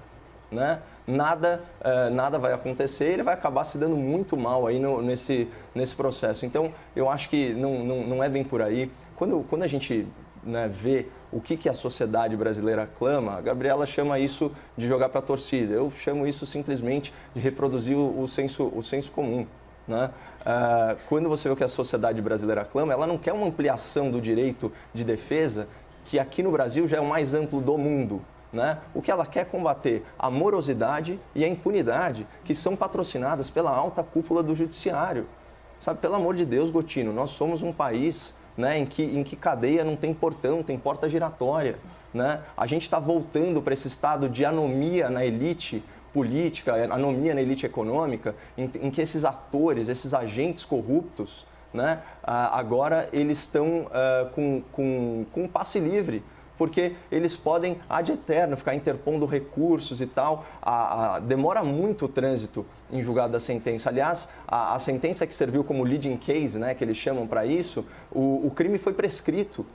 né, 0.51 0.79
nada, 1.07 1.61
uh, 1.79 2.13
nada 2.13 2.37
vai 2.37 2.53
acontecer, 2.53 3.05
ele 3.05 3.23
vai 3.23 3.33
acabar 3.33 3.63
se 3.63 3.77
dando 3.77 3.95
muito 3.95 4.37
mal 4.37 4.67
aí 4.67 4.79
no, 4.79 5.01
nesse, 5.01 5.49
nesse 5.73 5.95
processo. 5.95 6.45
Então, 6.45 6.71
eu 6.95 7.09
acho 7.09 7.29
que 7.29 7.53
não, 7.53 7.79
não, 7.83 8.07
não 8.07 8.23
é 8.23 8.29
bem 8.29 8.43
por 8.43 8.61
aí. 8.61 8.91
Quando, 9.15 9.45
quando 9.49 9.63
a 9.63 9.67
gente 9.67 10.07
né, 10.43 10.71
o 11.32 11.39
que, 11.39 11.56
que 11.56 11.69
a 11.69 11.73
sociedade 11.73 12.36
brasileira 12.36 12.88
clama, 12.88 13.38
a 13.38 13.41
Gabriela 13.41 13.86
chama 13.86 14.19
isso 14.19 14.51
de 14.77 14.88
jogar 14.88 15.10
para 15.10 15.19
a 15.19 15.23
torcida. 15.23 15.73
Eu 15.73 15.89
chamo 15.91 16.27
isso 16.27 16.45
simplesmente 16.45 17.13
de 17.34 17.39
reproduzir 17.39 17.97
o, 17.97 18.21
o, 18.21 18.27
senso, 18.27 18.71
o 18.75 18.84
senso 18.84 19.12
comum. 19.12 19.45
Né? 19.88 20.10
Uh, 20.41 20.97
quando 21.08 21.30
você 21.30 21.47
vê 21.47 21.54
o 21.54 21.58
que 21.58 21.63
a 21.63 21.69
sociedade 21.69 22.21
brasileira 22.21 22.65
clama, 22.65 22.93
ela 22.93 23.08
não 23.08 23.17
quer 23.17 23.34
uma 23.34 23.47
ampliação 23.47 24.12
do 24.12 24.19
direito 24.19 24.71
de 24.93 25.04
defesa, 25.04 25.67
que 26.06 26.19
aqui 26.19 26.43
no 26.43 26.51
Brasil 26.51 26.88
já 26.88 26.97
é 26.97 27.01
o 27.01 27.06
mais 27.06 27.34
amplo 27.34 27.62
do 27.62 27.77
mundo. 27.77 28.21
Né? 28.51 28.77
O 28.93 29.01
que 29.01 29.10
ela 29.10 29.25
quer 29.25 29.45
combater 29.45 30.04
a 30.19 30.30
morosidade 30.30 31.17
e 31.34 31.45
a 31.45 31.47
impunidade 31.47 32.27
que 32.43 32.54
são 32.54 32.75
patrocinadas 32.75 33.49
pela 33.49 33.71
alta 33.71 34.04
cúpula 34.04 34.43
do 34.43 34.56
judiciário. 34.56 35.25
Sabe, 35.80 35.99
pelo 35.99 36.15
amor 36.15 36.36
de 36.36 36.45
Deus, 36.45 36.69
Gotino, 36.69 37.13
nós 37.13 37.32
somos 37.32 37.63
um 37.63 37.71
país 37.71 38.38
né, 38.57 38.77
em, 38.77 38.85
que, 38.85 39.03
em 39.03 39.23
que 39.23 39.35
cadeia 39.35 39.83
não 39.83 39.95
tem 39.95 40.13
portão, 40.13 40.63
tem 40.63 40.77
porta 40.77 41.09
giratória. 41.09 41.77
Né? 42.13 42.41
A 42.55 42.67
gente 42.67 42.83
está 42.83 42.99
voltando 42.99 43.61
para 43.61 43.73
esse 43.73 43.87
estado 43.87 44.27
de 44.29 44.43
anomia 44.45 45.09
na 45.09 45.25
elite 45.25 45.83
política, 46.13 46.73
anomia 46.93 47.33
na 47.33 47.41
elite 47.41 47.65
econômica, 47.65 48.35
em, 48.57 48.69
em 48.81 48.91
que 48.91 49.01
esses 49.01 49.23
atores, 49.23 49.87
esses 49.87 50.13
agentes 50.13 50.65
corruptos, 50.65 51.45
né, 51.73 52.01
agora 52.21 53.07
eles 53.13 53.39
estão 53.39 53.83
uh, 53.83 54.29
com, 54.35 54.61
com, 54.73 55.25
com 55.31 55.47
passe 55.47 55.79
livre 55.79 56.21
porque 56.62 56.93
eles 57.12 57.36
podem 57.36 57.80
ad 57.89 58.12
eterno 58.12 58.56
ficar 58.56 58.76
interpondo 58.76 59.26
recursos 59.26 60.00
e 60.00 60.06
tal. 60.06 60.45
A, 60.62 61.15
a, 61.15 61.19
demora 61.19 61.63
muito 61.63 62.06
o 62.06 62.08
trânsito 62.08 62.63
em 62.91 63.02
julgado 63.02 63.34
da 63.34 63.39
sentença. 63.39 63.89
Aliás, 63.89 64.30
a, 64.47 64.76
a, 64.76 64.78
sentença 64.78 65.26
que 65.26 65.34
serviu 65.34 65.63
como 65.63 65.84
leading 65.84 66.17
case, 66.17 66.60
né, 66.60 66.76
que 66.76 66.84
eles 66.84 66.97
chamam 66.97 67.26
para 67.26 67.47
isso, 67.47 67.84
o, 68.12 68.45
o 68.45 68.52
crime 68.52 68.78
foi 68.78 68.93
prescrito. 68.93 69.65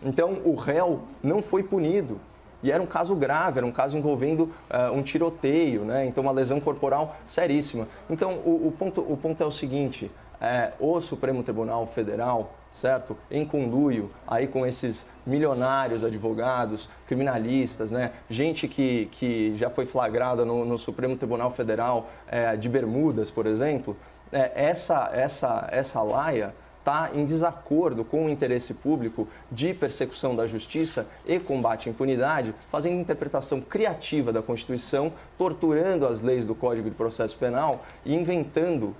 Então, 0.00 0.38
o 0.44 0.54
réu 0.54 1.00
não 1.20 1.42
foi 1.42 1.64
punido. 1.64 2.20
E 2.62 2.70
era 2.70 2.80
um 2.80 2.86
caso 2.86 3.16
grave, 3.16 3.58
era 3.58 3.66
um 3.66 3.72
caso 3.72 3.98
envolvendo 3.98 4.42
uh, 4.70 4.92
um 4.92 5.02
tiroteio, 5.02 5.84
né? 5.84 6.06
então 6.06 6.22
uma 6.22 6.32
lesão 6.32 6.60
corporal 6.60 7.16
seríssima. 7.26 7.88
Então, 8.08 8.34
o, 8.34 8.68
o, 8.68 8.72
ponto, 8.78 9.00
o 9.00 9.16
ponto 9.16 9.42
é 9.42 9.46
o 9.46 9.50
seguinte: 9.50 10.12
é, 10.40 10.72
o 10.78 11.00
Supremo 11.00 11.42
Tribunal 11.42 11.86
Federal 11.88 12.54
certo? 12.76 13.16
Em 13.30 13.44
conluio 13.44 14.10
aí 14.26 14.46
com 14.46 14.66
esses 14.66 15.08
milionários 15.26 16.04
advogados, 16.04 16.88
criminalistas, 17.06 17.90
né? 17.90 18.12
Gente 18.28 18.68
que, 18.68 19.08
que 19.12 19.56
já 19.56 19.70
foi 19.70 19.86
flagrada 19.86 20.44
no, 20.44 20.64
no 20.64 20.78
Supremo 20.78 21.16
Tribunal 21.16 21.50
Federal 21.50 22.10
é, 22.28 22.56
de 22.56 22.68
Bermudas, 22.68 23.30
por 23.30 23.46
exemplo. 23.46 23.96
É, 24.30 24.52
essa, 24.54 25.10
essa, 25.12 25.68
essa 25.70 26.02
laia 26.02 26.54
está 26.86 27.10
em 27.12 27.24
desacordo 27.24 28.04
com 28.04 28.26
o 28.26 28.30
interesse 28.30 28.74
público 28.74 29.26
de 29.50 29.74
persecução 29.74 30.36
da 30.36 30.46
justiça 30.46 31.08
e 31.26 31.40
combate 31.40 31.88
à 31.88 31.92
impunidade, 31.92 32.54
fazendo 32.70 33.00
interpretação 33.00 33.60
criativa 33.60 34.32
da 34.32 34.40
Constituição, 34.40 35.12
torturando 35.36 36.06
as 36.06 36.20
leis 36.20 36.46
do 36.46 36.54
Código 36.54 36.88
de 36.88 36.94
Processo 36.94 37.36
Penal 37.36 37.84
e 38.04 38.14
inventando 38.14 38.94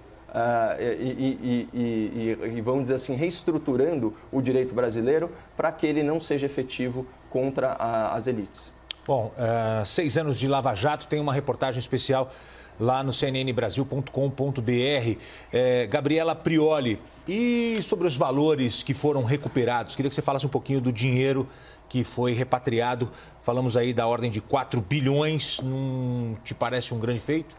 e, 0.79 1.39
e, 1.43 1.69
e, 1.73 2.39
e, 2.57 2.61
vamos 2.61 2.83
dizer 2.83 2.95
assim, 2.95 3.15
reestruturando 3.15 4.15
o 4.31 4.43
direito 4.43 4.75
brasileiro 4.75 5.31
para 5.57 5.73
que 5.73 5.87
ele 5.87 6.03
não 6.03 6.21
seja 6.21 6.47
efetivo 6.47 7.07
contra 7.31 7.73
a, 7.73 8.15
as 8.15 8.27
elites. 8.27 8.73
Bom, 9.07 9.33
uh, 9.37 9.87
seis 9.87 10.19
anos 10.19 10.39
de 10.39 10.49
Lava 10.49 10.75
Jato, 10.75 11.07
tem 11.07 11.21
uma 11.21 11.33
reportagem 11.33 11.79
especial 11.79 12.31
lá 12.79 13.03
no 13.03 13.13
cnnbrasil.com.br. 13.13 15.21
É, 15.53 15.87
Gabriela 15.87 16.35
Prioli, 16.35 16.99
e 17.27 17.79
sobre 17.83 18.07
os 18.07 18.17
valores 18.17 18.83
que 18.83 18.95
foram 18.95 19.25
recuperados? 19.25 19.97
Queria 19.97 20.09
que 20.09 20.15
você 20.15 20.23
falasse 20.23 20.47
um 20.47 20.51
pouquinho 20.51 20.81
do 20.81 20.93
dinheiro 20.93 21.49
que 21.89 22.05
foi 22.05 22.33
repatriado. 22.33 23.11
Falamos 23.43 23.77
aí 23.77 23.93
da 23.93 24.07
ordem 24.07 24.31
de 24.31 24.41
4 24.41 24.81
bilhões. 24.81 25.61
Não 25.63 26.37
te 26.45 26.55
parece 26.55 26.93
um 26.93 26.99
grande 26.99 27.21
feito? 27.21 27.57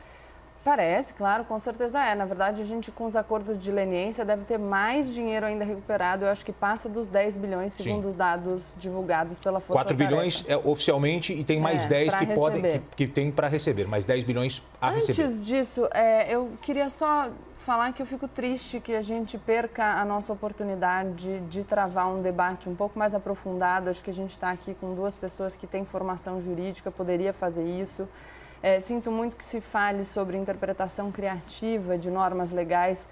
Parece, 0.67 1.13
claro, 1.13 1.45
com 1.45 1.58
certeza 1.58 1.97
é. 2.03 2.13
Na 2.13 2.25
verdade, 2.25 2.62
a 2.62 2.65
gente, 2.65 2.91
com 2.91 3.06
os 3.06 3.15
acordos 3.15 3.58
de 3.58 3.71
leniência, 3.71 4.25
deve 4.25 4.43
ter 4.43 4.58
mais 4.58 5.13
dinheiro 5.13 5.45
ainda 5.45 5.63
recuperado. 5.63 6.25
Eu 6.25 6.30
acho 6.30 6.43
que 6.43 6.51
passa 6.51 6.89
dos 6.89 7.08
10 7.08 7.38
bilhões, 7.38 7.71
segundo 7.71 8.03
Sim. 8.03 8.10
os 8.10 8.15
dados 8.15 8.75
divulgados 8.77 9.39
pela 9.39 9.62
Força 9.62 9.82
4 9.82 9.95
bilhões 9.95 10.43
é, 10.45 10.58
oficialmente 10.58 11.32
e 11.32 11.41
tem 11.41 11.58
mais 11.58 11.86
é, 11.86 11.88
10 11.88 12.15
que, 12.15 12.25
podem, 12.34 12.62
que, 12.62 12.82
que 12.97 13.08
tem 13.08 13.32
para 13.32 13.47
receber, 13.47 13.88
mais 13.88 14.03
10 14.03 14.25
bilhões 14.25 14.62
a 14.82 14.89
Antes 14.89 15.08
receber. 15.08 15.30
Antes 15.30 15.45
disso, 15.45 15.88
é, 15.93 16.30
eu 16.36 16.51
queria 16.62 16.89
só 16.89 17.30
falar 17.60 17.93
que 17.93 18.01
eu 18.01 18.06
fico 18.06 18.27
triste 18.27 18.82
que 18.82 18.93
a 18.93 19.01
gente 19.01 19.38
perca 19.38 20.01
a 20.01 20.03
nossa 20.03 20.34
oportunidade 20.34 21.13
de, 21.13 21.39
de 21.47 21.63
travar 21.63 22.10
um 22.10 22.21
debate 22.21 22.67
um 22.67 22.75
pouco 22.75 22.99
mais 22.99 23.15
aprofundado. 23.15 23.89
Acho 23.89 24.03
que 24.03 24.10
a 24.10 24.13
gente 24.13 24.32
está 24.32 24.51
aqui 24.51 24.73
com 24.73 24.93
duas 24.93 25.15
pessoas 25.15 25.56
que 25.56 25.65
têm 25.65 25.86
formação 25.86 26.41
jurídica, 26.41 26.91
poderia 26.91 27.32
fazer 27.32 27.63
isso. 27.63 28.06
É, 28.61 28.79
sinto 28.79 29.11
muito 29.11 29.37
que 29.37 29.43
se 29.43 29.61
fale 29.61 30.03
sobre 30.03 30.37
interpretação 30.37 31.11
criativa 31.11 31.97
de 31.97 32.09
normas 32.09 32.49
legais 32.51 33.07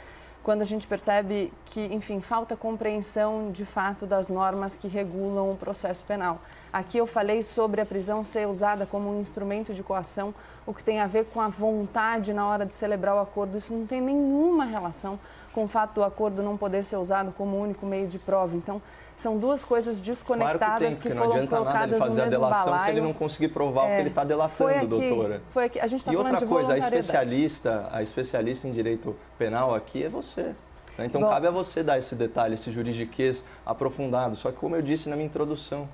quando 0.45 0.61
a 0.61 0.65
gente 0.65 0.85
percebe 0.85 1.51
que, 1.65 1.81
enfim, 1.85 2.21
falta 2.21 2.55
compreensão 2.55 3.51
de 3.51 3.65
fato 3.65 4.05
das 4.05 4.29
normas 4.29 4.75
que 4.75 4.87
regulam 4.87 5.51
o 5.51 5.57
processo 5.57 6.03
penal. 6.05 6.39
Aqui 6.71 6.99
eu 6.99 7.07
falei 7.07 7.41
sobre 7.41 7.81
a 7.81 7.85
prisão 7.85 8.23
ser 8.23 8.47
usada 8.47 8.85
como 8.85 9.09
um 9.09 9.19
instrumento 9.19 9.73
de 9.73 9.81
coação, 9.81 10.35
o 10.63 10.71
que 10.71 10.83
tem 10.83 10.99
a 10.99 11.07
ver 11.07 11.25
com 11.25 11.41
a 11.41 11.47
vontade 11.47 12.31
na 12.31 12.47
hora 12.47 12.63
de 12.63 12.75
celebrar 12.75 13.15
o 13.15 13.19
acordo. 13.21 13.57
Isso 13.57 13.73
não 13.73 13.87
tem 13.87 13.99
nenhuma 13.99 14.65
relação 14.65 15.19
com 15.51 15.63
o 15.63 15.67
fato 15.67 15.95
do 15.95 16.03
acordo 16.03 16.43
não 16.43 16.55
poder 16.55 16.85
ser 16.85 16.97
usado 16.97 17.33
como 17.35 17.59
único 17.59 17.83
meio 17.83 18.07
de 18.07 18.19
prova. 18.19 18.55
Então, 18.55 18.79
são 19.15 19.37
duas 19.37 19.63
coisas 19.63 19.99
desconectadas 19.99 20.59
claro 20.59 20.79
que, 20.79 21.01
tem, 21.01 21.11
que 21.11 21.17
foram 21.17 21.29
não 21.29 21.35
adianta 21.35 21.59
nada 21.61 21.87
ele 21.87 21.97
fazer 21.97 22.21
a 22.21 22.25
delação 22.25 22.65
balaio. 22.65 22.83
se 22.83 22.89
ele 22.89 23.01
não 23.01 23.13
conseguir 23.13 23.47
provar 23.49 23.83
é, 23.83 23.85
o 23.85 23.87
que 23.87 23.93
é, 23.93 23.99
ele 24.01 24.09
está 24.09 24.23
delatando, 24.23 24.57
foi 24.57 24.75
aqui, 24.75 24.85
doutora. 24.85 25.41
Foi 25.49 25.65
aqui. 25.65 25.79
A 25.79 25.87
gente 25.87 25.99
está 26.01 26.13
e 26.13 26.15
outra 26.15 26.45
coisa, 26.45 26.73
a 26.73 26.77
especialista, 26.77 27.89
a 27.91 28.03
especialista 28.03 28.67
em 28.67 28.71
direito 28.71 29.15
penal 29.37 29.73
aqui 29.73 30.03
é 30.03 30.09
você. 30.09 30.53
Né? 30.97 31.05
Então 31.05 31.21
Bom, 31.21 31.29
cabe 31.29 31.47
a 31.47 31.51
você 31.51 31.83
dar 31.83 31.97
esse 31.97 32.15
detalhe, 32.15 32.55
esse 32.55 32.71
juridiquês 32.71 33.45
aprofundado. 33.65 34.35
Só 34.35 34.51
que 34.51 34.57
como 34.57 34.75
eu 34.75 34.81
disse 34.81 35.09
na 35.09 35.15
minha 35.15 35.27
introdução, 35.27 35.87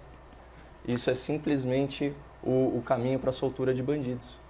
isso 0.88 1.10
é 1.10 1.14
simplesmente 1.14 2.14
o, 2.44 2.78
o 2.78 2.84
caminho 2.84 3.20
para 3.20 3.30
a 3.30 3.34
soltura 3.34 3.74
de 3.74 3.84
bandidos. 3.84 4.42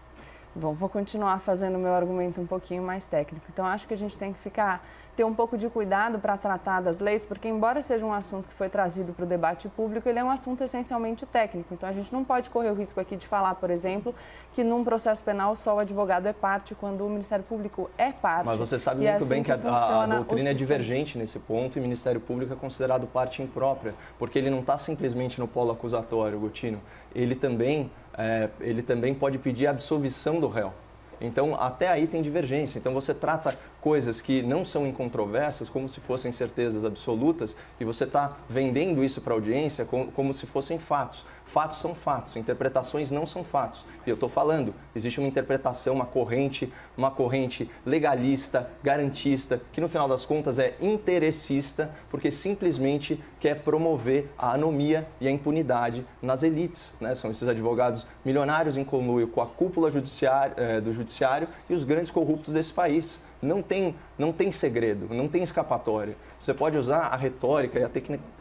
Bom, 0.54 0.74
vou 0.74 0.90
continuar 0.90 1.40
fazendo 1.40 1.76
o 1.76 1.80
meu 1.80 1.94
argumento 1.94 2.42
um 2.42 2.46
pouquinho 2.46 2.84
mais 2.84 3.08
técnico. 3.08 3.46
Então, 3.52 3.66
acho 3.66 3.88
que 3.88 3.94
a 3.94 3.98
gente 3.98 4.18
tem 4.18 4.34
que 4.34 4.40
ficar 4.40 4.86
ter 5.16 5.24
um 5.24 5.34
pouco 5.34 5.58
de 5.58 5.70
cuidado 5.70 6.20
para 6.20 6.38
tratar 6.38 6.82
das 6.82 7.00
leis, 7.00 7.26
porque 7.26 7.48
embora 7.48 7.82
seja 7.82 8.06
um 8.06 8.14
assunto 8.14 8.48
que 8.48 8.54
foi 8.54 8.70
trazido 8.70 9.14
para 9.14 9.26
o 9.26 9.28
debate 9.28 9.68
público, 9.70 10.08
ele 10.08 10.20
é 10.20 10.24
um 10.24 10.30
assunto 10.30 10.64
essencialmente 10.64 11.26
técnico. 11.26 11.74
Então 11.74 11.88
a 11.88 11.92
gente 11.92 12.12
não 12.14 12.24
pode 12.24 12.50
correr 12.50 12.70
o 12.70 12.74
risco 12.74 13.00
aqui 13.00 13.16
de 13.16 13.28
falar, 13.28 13.56
por 13.56 13.70
exemplo, 13.70 14.16
que 14.54 14.64
num 14.64 14.84
processo 14.84 15.24
penal 15.24 15.56
só 15.56 15.76
o 15.76 15.80
advogado 15.80 16.28
é 16.28 16.34
parte 16.34 16.74
quando 16.74 17.06
o 17.06 17.10
Ministério 17.10 17.44
Público 17.44 17.90
é 17.98 18.12
parte. 18.12 18.46
Mas 18.46 18.58
você 18.58 18.80
sabe 18.80 19.02
muito 19.02 19.10
é 19.10 19.16
assim 19.16 19.30
bem 19.30 19.44
que, 19.44 19.54
que 19.54 19.68
a, 19.68 20.04
a, 20.04 20.06
doutrina 20.08 20.50
é 20.50 20.54
divergente 20.54 21.18
nesse 21.18 21.40
ponto 21.40 21.78
e 21.78 21.80
o 21.80 21.82
Ministério 21.82 22.22
Público 22.22 22.54
é 22.54 22.56
considerado 22.56 23.06
parte 23.08 23.42
imprópria, 23.42 23.94
porque 24.18 24.40
ele 24.40 24.50
não 24.50 24.60
está 24.60 24.78
simplesmente 24.78 25.40
no 25.40 25.48
polo 25.48 25.72
acusatório, 25.72 26.40
Gotino. 26.40 26.82
Ele 27.14 27.36
também, 27.36 27.92
é, 28.18 28.50
ele 28.60 28.82
também 28.82 29.14
pode 29.14 29.38
pedir 29.38 29.68
a 29.68 29.72
absolvição 29.72 30.40
do 30.40 30.48
réu. 30.48 30.74
Então, 31.22 31.56
até 31.56 31.88
aí 31.88 32.08
tem 32.08 32.22
divergência. 32.22 32.80
Então, 32.80 32.94
você 32.94 33.14
trata 33.14 33.58
coisas 33.80 34.20
que 34.20 34.42
não 34.42 34.66
são 34.66 34.88
incontroversas 34.88 35.70
como 35.70 35.88
se 35.88 36.00
fossem 36.00 36.32
certezas 36.32 36.84
absolutas 36.84 37.56
e 37.80 37.86
você 37.86 38.06
está 38.06 38.38
vendendo 38.50 39.04
isso 39.04 39.22
para 39.22 39.34
a 39.34 39.38
audiência 39.38 39.86
como, 39.86 40.12
como 40.12 40.34
se 40.34 40.46
fossem 40.46 40.80
fatos. 40.80 41.26
Fatos 41.52 41.80
são 41.80 41.94
fatos, 41.94 42.38
interpretações 42.38 43.12
não 43.12 43.26
são 43.26 43.44
fatos. 43.44 43.84
E 44.08 44.10
eu 44.10 44.14
estou 44.14 44.30
falando, 44.30 44.74
existe 44.96 45.20
uma 45.20 45.28
interpretação, 45.28 45.94
uma 45.94 46.06
corrente, 46.06 46.72
uma 46.96 47.12
corrente 47.12 47.70
legalista, 47.86 48.70
garantista, 48.82 49.62
que 49.74 49.82
no 49.82 49.90
final 49.90 50.08
das 50.08 50.26
contas 50.26 50.58
é 50.60 50.78
interessista, 50.80 51.94
porque 52.10 52.32
simplesmente 52.32 53.22
quer 53.38 53.64
promover 53.64 54.32
a 54.38 54.54
anomia 54.54 55.06
e 55.20 55.28
a 55.28 55.32
impunidade 55.32 56.06
nas 56.22 56.42
elites. 56.42 56.94
Né? 57.02 57.16
São 57.16 57.30
esses 57.30 57.50
advogados 57.50 58.08
milionários 58.24 58.78
em 58.78 58.86
conluio 58.86 59.28
com 59.28 59.42
a 59.42 59.46
cúpula 59.46 59.92
judiciário, 59.92 60.54
eh, 60.56 60.80
do 60.80 60.94
judiciário 60.94 61.50
e 61.70 61.74
os 61.74 61.84
grandes 61.84 62.12
corruptos 62.12 62.54
desse 62.54 62.72
país. 62.72 63.22
Não 63.42 63.62
tem, 63.62 63.94
não 64.18 64.32
tem 64.32 64.54
segredo, 64.54 65.14
não 65.14 65.28
tem 65.28 65.44
escapatória. 65.44 66.16
Você 66.42 66.56
pode 66.56 66.76
usar 66.76 67.02
a 67.02 67.16
retórica 67.16 67.80
e 67.80 67.84
a 67.84 67.90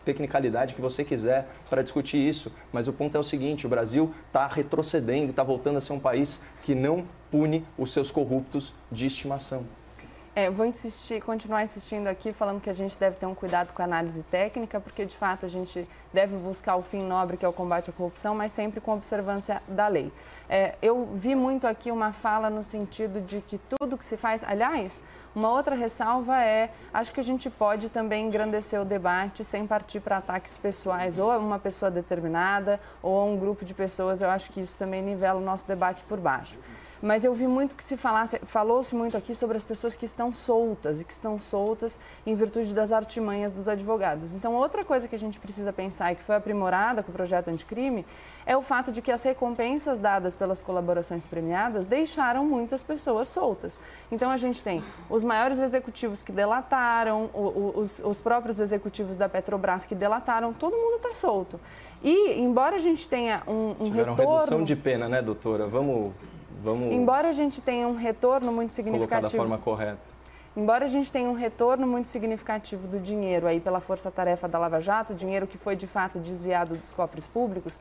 tecnicalidade 0.04 0.74
que 0.74 0.80
você 0.80 1.04
quiser 1.04 1.46
para 1.68 1.82
discutir 1.82 2.16
isso, 2.16 2.50
mas 2.72 2.88
o 2.88 2.94
ponto 2.94 3.14
é 3.14 3.20
o 3.20 3.22
seguinte: 3.22 3.66
o 3.66 3.68
Brasil 3.68 4.14
está 4.26 4.46
retrocedendo 4.46 5.30
está 5.30 5.42
voltando 5.42 5.76
a 5.76 5.80
ser 5.80 5.92
um 5.92 6.00
país 6.00 6.40
que 6.62 6.74
não 6.74 7.04
pune 7.30 7.64
os 7.76 7.92
seus 7.92 8.10
corruptos 8.10 8.72
de 8.90 9.04
estimação. 9.04 9.66
É, 10.32 10.48
vou 10.48 10.64
insistir, 10.64 11.20
continuar 11.20 11.64
insistindo 11.64 12.06
aqui, 12.06 12.32
falando 12.32 12.60
que 12.60 12.70
a 12.70 12.72
gente 12.72 12.96
deve 12.96 13.16
ter 13.16 13.26
um 13.26 13.34
cuidado 13.34 13.72
com 13.72 13.82
a 13.82 13.84
análise 13.84 14.22
técnica, 14.22 14.78
porque 14.78 15.04
de 15.04 15.16
fato 15.16 15.44
a 15.44 15.48
gente 15.48 15.88
deve 16.12 16.36
buscar 16.36 16.76
o 16.76 16.82
fim 16.82 17.02
nobre, 17.02 17.36
que 17.36 17.44
é 17.44 17.48
o 17.48 17.52
combate 17.52 17.90
à 17.90 17.92
corrupção, 17.92 18.32
mas 18.32 18.52
sempre 18.52 18.80
com 18.80 18.94
observância 18.94 19.60
da 19.66 19.88
lei. 19.88 20.12
É, 20.48 20.76
eu 20.80 21.08
vi 21.14 21.34
muito 21.34 21.66
aqui 21.66 21.90
uma 21.90 22.12
fala 22.12 22.48
no 22.48 22.62
sentido 22.62 23.20
de 23.20 23.40
que 23.40 23.58
tudo 23.58 23.98
que 23.98 24.04
se 24.04 24.16
faz, 24.16 24.44
aliás, 24.44 25.02
uma 25.34 25.50
outra 25.50 25.74
ressalva 25.74 26.40
é, 26.40 26.70
acho 26.94 27.12
que 27.12 27.18
a 27.18 27.24
gente 27.24 27.50
pode 27.50 27.88
também 27.88 28.26
engrandecer 28.26 28.80
o 28.80 28.84
debate 28.84 29.44
sem 29.44 29.66
partir 29.66 29.98
para 29.98 30.18
ataques 30.18 30.56
pessoais, 30.56 31.18
ou 31.18 31.32
a 31.32 31.38
uma 31.38 31.58
pessoa 31.58 31.90
determinada, 31.90 32.78
ou 33.02 33.18
a 33.18 33.24
um 33.24 33.36
grupo 33.36 33.64
de 33.64 33.74
pessoas. 33.74 34.22
Eu 34.22 34.30
acho 34.30 34.52
que 34.52 34.60
isso 34.60 34.78
também 34.78 35.02
nivela 35.02 35.40
o 35.40 35.44
nosso 35.44 35.66
debate 35.66 36.04
por 36.04 36.20
baixo. 36.20 36.60
Mas 37.02 37.24
eu 37.24 37.32
vi 37.32 37.46
muito 37.46 37.74
que 37.74 37.82
se 37.82 37.96
falasse, 37.96 38.38
falou-se 38.44 38.94
muito 38.94 39.16
aqui 39.16 39.34
sobre 39.34 39.56
as 39.56 39.64
pessoas 39.64 39.94
que 39.96 40.04
estão 40.04 40.32
soltas 40.32 41.00
e 41.00 41.04
que 41.04 41.12
estão 41.12 41.38
soltas 41.38 41.98
em 42.26 42.34
virtude 42.34 42.74
das 42.74 42.92
artimanhas 42.92 43.52
dos 43.52 43.68
advogados. 43.68 44.34
Então, 44.34 44.54
outra 44.54 44.84
coisa 44.84 45.08
que 45.08 45.14
a 45.14 45.18
gente 45.18 45.40
precisa 45.40 45.72
pensar 45.72 46.12
e 46.12 46.16
que 46.16 46.22
foi 46.22 46.36
aprimorada 46.36 47.02
com 47.02 47.10
o 47.10 47.14
projeto 47.14 47.48
anticrime 47.48 48.04
é 48.44 48.56
o 48.56 48.60
fato 48.60 48.92
de 48.92 49.00
que 49.00 49.10
as 49.10 49.22
recompensas 49.22 49.98
dadas 49.98 50.36
pelas 50.36 50.60
colaborações 50.60 51.26
premiadas 51.26 51.86
deixaram 51.86 52.44
muitas 52.44 52.82
pessoas 52.82 53.28
soltas. 53.28 53.78
Então, 54.12 54.30
a 54.30 54.36
gente 54.36 54.62
tem 54.62 54.82
os 55.08 55.22
maiores 55.22 55.58
executivos 55.58 56.22
que 56.22 56.32
delataram, 56.32 57.30
os, 57.32 58.00
os 58.00 58.20
próprios 58.20 58.60
executivos 58.60 59.16
da 59.16 59.28
Petrobras 59.28 59.86
que 59.86 59.94
delataram, 59.94 60.52
todo 60.52 60.76
mundo 60.76 60.96
está 60.96 61.12
solto. 61.14 61.58
E, 62.02 62.40
embora 62.40 62.76
a 62.76 62.78
gente 62.78 63.08
tenha 63.08 63.42
um, 63.46 63.74
um 63.78 63.84
Tiveram 63.84 64.14
retorno... 64.14 64.38
redução 64.38 64.64
de 64.64 64.76
pena, 64.76 65.08
né, 65.08 65.22
doutora? 65.22 65.66
Vamos 65.66 66.12
Vamos 66.62 66.92
Embora 66.92 67.28
a 67.28 67.32
gente 67.32 67.60
tenha 67.62 67.88
um 67.88 67.94
retorno 67.94 68.52
muito 68.52 68.74
significativo. 68.74 69.08
Colocar 69.08 69.36
da 69.36 69.42
forma 69.42 69.58
correta. 69.58 70.20
Embora 70.56 70.84
a 70.84 70.88
gente 70.88 71.12
tenha 71.12 71.30
um 71.30 71.34
retorno 71.34 71.86
muito 71.86 72.08
significativo 72.08 72.88
do 72.88 72.98
dinheiro 72.98 73.46
aí 73.46 73.60
pela 73.60 73.80
força-tarefa 73.80 74.48
da 74.48 74.58
Lava 74.58 74.80
Jato, 74.80 75.14
dinheiro 75.14 75.46
que 75.46 75.56
foi 75.56 75.76
de 75.76 75.86
fato 75.86 76.18
desviado 76.18 76.74
dos 76.74 76.92
cofres 76.92 77.26
públicos, 77.26 77.80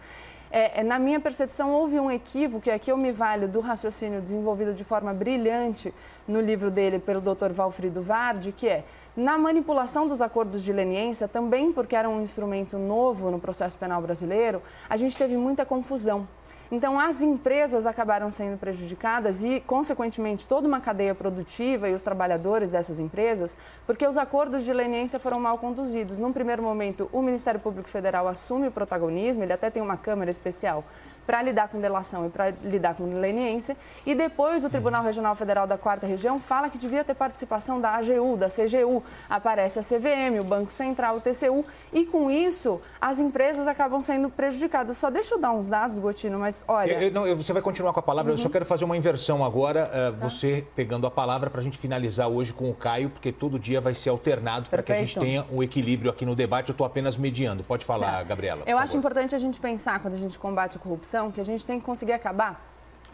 é, 0.51 0.79
é, 0.79 0.83
na 0.83 0.97
minha 0.97 1.19
percepção 1.19 1.71
houve 1.71 1.99
um 1.99 2.09
equívoco, 2.09 2.69
e 2.69 2.71
aqui 2.71 2.91
eu 2.91 2.97
me 2.97 3.11
valho 3.11 3.47
do 3.47 3.59
raciocínio 3.59 4.21
desenvolvido 4.21 4.73
de 4.73 4.83
forma 4.83 5.13
brilhante 5.13 5.93
no 6.27 6.39
livro 6.39 6.71
dele 6.71 6.99
pelo 6.99 7.21
Dr. 7.21 7.51
Valfrido 7.51 8.01
Vardi, 8.01 8.51
que 8.51 8.67
é 8.67 8.83
na 9.15 9.37
manipulação 9.37 10.07
dos 10.07 10.21
acordos 10.21 10.63
de 10.63 10.71
leniência, 10.71 11.27
também 11.27 11.73
porque 11.73 11.95
era 11.95 12.07
um 12.07 12.21
instrumento 12.21 12.77
novo 12.77 13.29
no 13.29 13.39
processo 13.39 13.77
penal 13.77 14.01
brasileiro, 14.01 14.61
a 14.89 14.95
gente 14.95 15.17
teve 15.17 15.35
muita 15.37 15.65
confusão. 15.65 16.27
Então, 16.71 16.99
as 16.99 17.23
empresas 17.23 17.87
acabaram 17.87 18.29
sendo 18.29 18.55
prejudicadas 18.57 19.41
e, 19.41 19.59
consequentemente, 19.59 20.47
toda 20.47 20.67
uma 20.67 20.79
cadeia 20.79 21.15
produtiva 21.15 21.89
e 21.89 21.95
os 21.95 22.03
trabalhadores 22.03 22.69
dessas 22.69 22.99
empresas, 22.99 23.57
porque 23.87 24.07
os 24.07 24.17
acordos 24.17 24.63
de 24.63 24.71
leniência 24.71 25.19
foram 25.19 25.39
mal 25.39 25.57
conduzidos. 25.57 26.19
Num 26.19 26.31
primeiro 26.31 26.61
momento, 26.61 27.09
o 27.11 27.23
Ministério 27.23 27.59
Público 27.59 27.89
Federal 27.89 28.27
assume 28.27 28.67
o 28.67 28.71
protagonismo, 28.71 29.41
ele 29.41 29.53
até 29.53 29.71
tem 29.71 29.81
uma 29.81 29.97
câmara 29.97 30.29
especial 30.29 30.83
para 31.29 31.43
lidar 31.43 31.67
com 31.67 31.79
delação 31.79 32.25
e 32.25 32.29
para 32.31 32.49
lidar 32.63 32.95
com 32.95 33.03
leniência. 33.19 33.77
E 34.03 34.15
depois 34.15 34.65
o 34.65 34.69
Tribunal 34.69 35.03
Regional 35.03 35.35
Federal 35.35 35.67
da 35.67 35.77
Quarta 35.77 36.07
Região 36.07 36.39
fala 36.39 36.71
que 36.71 36.77
devia 36.79 37.03
ter 37.03 37.13
participação 37.13 37.79
da 37.79 37.91
AGU, 37.91 38.35
da 38.35 38.47
CGU. 38.47 39.03
Aparece 39.29 39.77
a 39.77 39.83
CVM, 39.83 40.39
o 40.41 40.43
Banco 40.43 40.71
Central, 40.71 41.17
o 41.17 41.21
TCU. 41.21 41.63
E 41.93 42.03
com 42.03 42.31
isso, 42.31 42.81
as 42.99 43.19
empresas 43.19 43.67
acabam 43.67 44.01
sendo 44.01 44.27
prejudicadas. 44.27 44.97
Só 44.97 45.11
deixa 45.11 45.35
eu 45.35 45.39
dar 45.39 45.51
uns 45.51 45.67
dados, 45.67 45.99
Gotino, 45.99 46.39
mas 46.39 46.63
olha. 46.67 46.93
Eu, 46.93 47.11
não, 47.11 47.35
você 47.35 47.53
vai 47.53 47.61
continuar 47.61 47.93
com 47.93 47.99
a 47.99 48.01
palavra. 48.01 48.31
Uhum. 48.31 48.35
Eu 48.35 48.39
só 48.39 48.47
uhum. 48.47 48.51
quero 48.51 48.65
fazer 48.65 48.85
uma 48.85 48.97
inversão 48.97 49.45
agora. 49.45 49.87
Uh, 49.87 50.19
você 50.19 50.65
pegando 50.75 51.05
a 51.05 51.11
palavra 51.11 51.51
para 51.51 51.61
a 51.61 51.63
gente 51.63 51.77
finalizar 51.77 52.27
hoje 52.27 52.51
com 52.51 52.71
o 52.71 52.73
Caio, 52.73 53.11
porque 53.11 53.31
todo 53.31 53.59
dia 53.59 53.79
vai 53.79 53.93
ser 53.93 54.09
alternado 54.09 54.67
para 54.67 54.81
que 54.81 54.91
a 54.91 54.97
gente 54.97 55.19
tenha 55.19 55.45
um 55.51 55.61
equilíbrio 55.61 56.09
aqui 56.09 56.25
no 56.25 56.35
debate. 56.35 56.69
Eu 56.69 56.73
estou 56.73 56.87
apenas 56.87 57.17
mediando. 57.17 57.63
Pode 57.63 57.85
falar, 57.85 58.21
é. 58.21 58.23
Gabriela. 58.23 58.63
Eu 58.65 58.79
acho 58.79 58.93
favor. 58.93 58.97
importante 58.97 59.35
a 59.35 59.39
gente 59.39 59.59
pensar, 59.59 59.99
quando 59.99 60.15
a 60.15 60.17
gente 60.17 60.39
combate 60.39 60.75
a 60.75 60.79
corrupção, 60.79 61.18
que 61.31 61.41
a 61.41 61.45
gente 61.45 61.65
tem 61.65 61.79
que 61.79 61.85
conseguir 61.85 62.13
acabar 62.13 62.69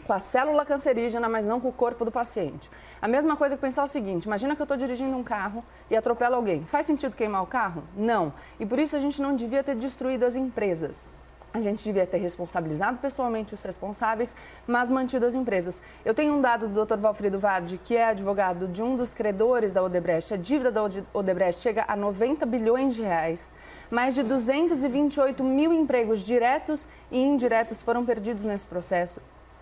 com 0.06 0.13
a 0.13 0.20
célula 0.20 0.63
cancerígena, 0.63 1.28
mas 1.28 1.46
não 1.46 1.60
com 1.60 1.70
o 1.70 1.74
corpo 1.74 2.06
do 2.06 2.12
paciente. 2.12 2.70
A 3.02 3.08
mesma 3.08 3.36
coisa 3.36 3.56
que 3.56 3.62
pensar 3.62 3.84
o 3.84 3.88
seguinte: 3.88 4.26
imagina 4.26 4.56
que 4.56 4.62
eu 4.62 4.65
estou 4.65 4.78
dirigindo 4.78 5.18
um 5.18 5.24
carro 5.24 5.63
e 5.89 5.96
atropelo 5.96 6.36
alguém. 6.36 6.65
Faz 6.65 6.86
sentido 6.86 7.15
queimar 7.15 7.41
o 7.41 7.48
carro? 7.48 7.84
Não. 7.96 8.32
E 8.60 8.65
por 8.65 8.80
isso 8.80 8.96
a 8.96 9.00
gente 9.00 9.22
não 9.22 9.36
devia 9.36 9.63
ter 9.63 9.76
destruído 9.76 10.24
as 10.24 10.36
empresas. 10.36 11.10
A 11.56 11.62
gente 11.62 11.82
devia 11.86 12.06
ter 12.06 12.18
responsabilizado 12.18 13.00
pessoalmente 13.00 13.54
os 13.54 13.63
responsáveis, 13.63 14.36
mas 14.68 14.91
mantido 14.91 15.26
as 15.26 15.36
empresas. 15.36 15.82
Eu 16.04 16.13
tenho 16.13 16.34
um 16.34 16.41
dado 16.41 16.68
do 16.68 16.86
Dr. 16.86 16.98
Valfrido 16.98 17.39
Vardi, 17.39 17.80
que 17.82 17.96
é 17.96 18.08
advogado 18.10 18.68
de 18.68 18.84
um 18.84 18.98
dos 18.98 19.13
credores 19.13 19.72
da 19.72 19.82
Odebrecht. 19.82 20.34
A 20.34 20.38
dívida 20.38 20.70
da 20.70 20.84
Odebrecht 21.13 21.62
chega 21.62 21.86
a 21.88 21.96
90 21.96 22.46
bilhões 22.46 22.94
de 22.94 23.04
reais. 23.04 23.54
Mais 23.89 24.15
de 24.15 24.24
228 24.24 25.41
mil 25.46 25.72
empregos 25.72 26.24
diretos 26.24 26.89
e 27.10 27.22
indiretos 27.22 27.82
foram 27.82 28.04
perdidos 28.04 28.44
nesse 28.44 28.65
processo. 28.65 29.22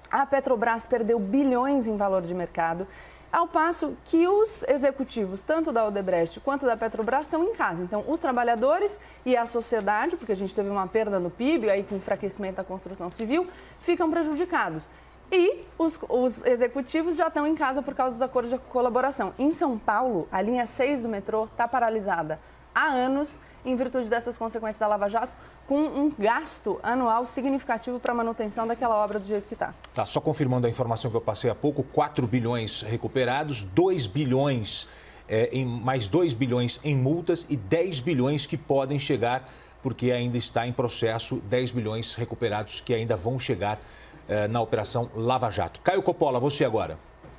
A 0.10 0.25
Petrobras 0.25 0.88
perdeu 0.88 1.19
bilhões 1.19 1.86
em 1.86 1.95
valor 1.95 2.23
de 2.23 2.34
mercado. 2.34 2.88
Ao 3.34 3.48
passo 3.48 3.98
que 4.06 4.28
os 4.28 4.62
executivos, 4.65 5.41
tanto 5.41 5.72
da 5.72 5.84
Odebrecht 5.88 6.39
quanto 6.39 6.67
da 6.67 6.78
Petrobras, 6.78 7.26
estão 7.26 7.43
em 7.43 7.56
casa. 7.56 7.82
Então, 7.82 8.04
os 8.08 8.19
trabalhadores 8.19 9.02
e 9.26 9.36
a 9.36 9.48
sociedade, 9.48 10.15
porque 10.15 10.34
a 10.34 10.36
gente 10.36 10.54
teve 10.54 10.69
uma 10.69 10.86
perda 10.86 11.19
no 11.19 11.32
PIB, 11.32 11.67
aí 11.67 11.84
com 11.84 11.96
enfraquecimento 11.96 12.58
da 12.58 12.63
construção 12.63 13.10
civil, 13.10 13.48
ficam 13.82 14.08
prejudicados. 14.12 14.88
E 15.32 15.65
os, 15.80 16.00
os, 16.10 16.46
executivos 16.46 17.15
já 17.15 17.28
estão 17.28 17.48
em 17.48 17.56
casa 17.56 17.82
por 17.82 17.96
causa 17.96 18.15
dos 18.15 18.22
acordos 18.22 18.52
de 18.52 18.60
colaboração. 18.69 19.34
Em 19.39 19.52
São 19.52 19.80
Paulo, 19.80 20.28
a 20.32 20.39
linha 20.39 20.67
6 20.67 21.02
do 21.02 21.10
metrô 21.10 21.46
está 21.46 21.67
paralisada 21.67 22.39
há 22.73 22.88
anos 22.88 23.39
em 23.65 23.75
virtude 23.75 24.09
dessas 24.09 24.38
consequências 24.38 24.77
da 24.77 24.88
Lava 24.88 25.07
Jato, 25.07 25.33
com 25.67 25.79
um 25.79 26.13
gasto 26.17 26.79
anual 26.83 27.25
significativo 27.25 27.99
para 27.99 28.12
a 28.12 28.15
manutenção 28.15 28.67
daquela 28.67 28.95
obra 28.95 29.19
do 29.19 29.25
jeito 29.25 29.47
que 29.47 29.53
está. 29.53 29.73
Tá, 29.93 30.05
só 30.05 30.19
confirmando 30.19 30.67
a 30.67 30.69
informação 30.69 31.09
que 31.09 31.15
eu 31.15 31.21
passei 31.21 31.49
há 31.49 31.55
pouco, 31.55 31.83
4 31.83 32.27
bilhões 32.27 32.81
recuperados, 32.81 33.63
2 33.63 34.07
bilhões, 34.07 34.88
é, 35.27 35.49
em, 35.53 35.65
mais 35.65 36.07
2 36.07 36.33
bilhões 36.33 36.79
em 36.83 36.95
multas 36.95 37.45
e 37.49 37.55
10 37.55 38.01
bilhões 38.01 38.45
que 38.45 38.57
podem 38.57 38.99
chegar, 38.99 39.49
porque 39.81 40.12
ainda 40.12 40.38
está 40.38 40.67
em 40.67 40.73
processo, 40.73 41.38
10 41.45 41.71
bilhões 41.71 42.13
recuperados 42.13 42.81
que 42.81 42.93
ainda 42.93 43.15
vão 43.15 43.39
chegar 43.39 43.79
é, 44.27 44.47
na 44.47 44.62
Operação 44.62 45.09
Lava 45.15 45.49
Jato. 45.49 45.79
Caio 45.79 46.01
Coppola, 46.01 46.39
você 46.39 46.65
agora. 46.65 46.97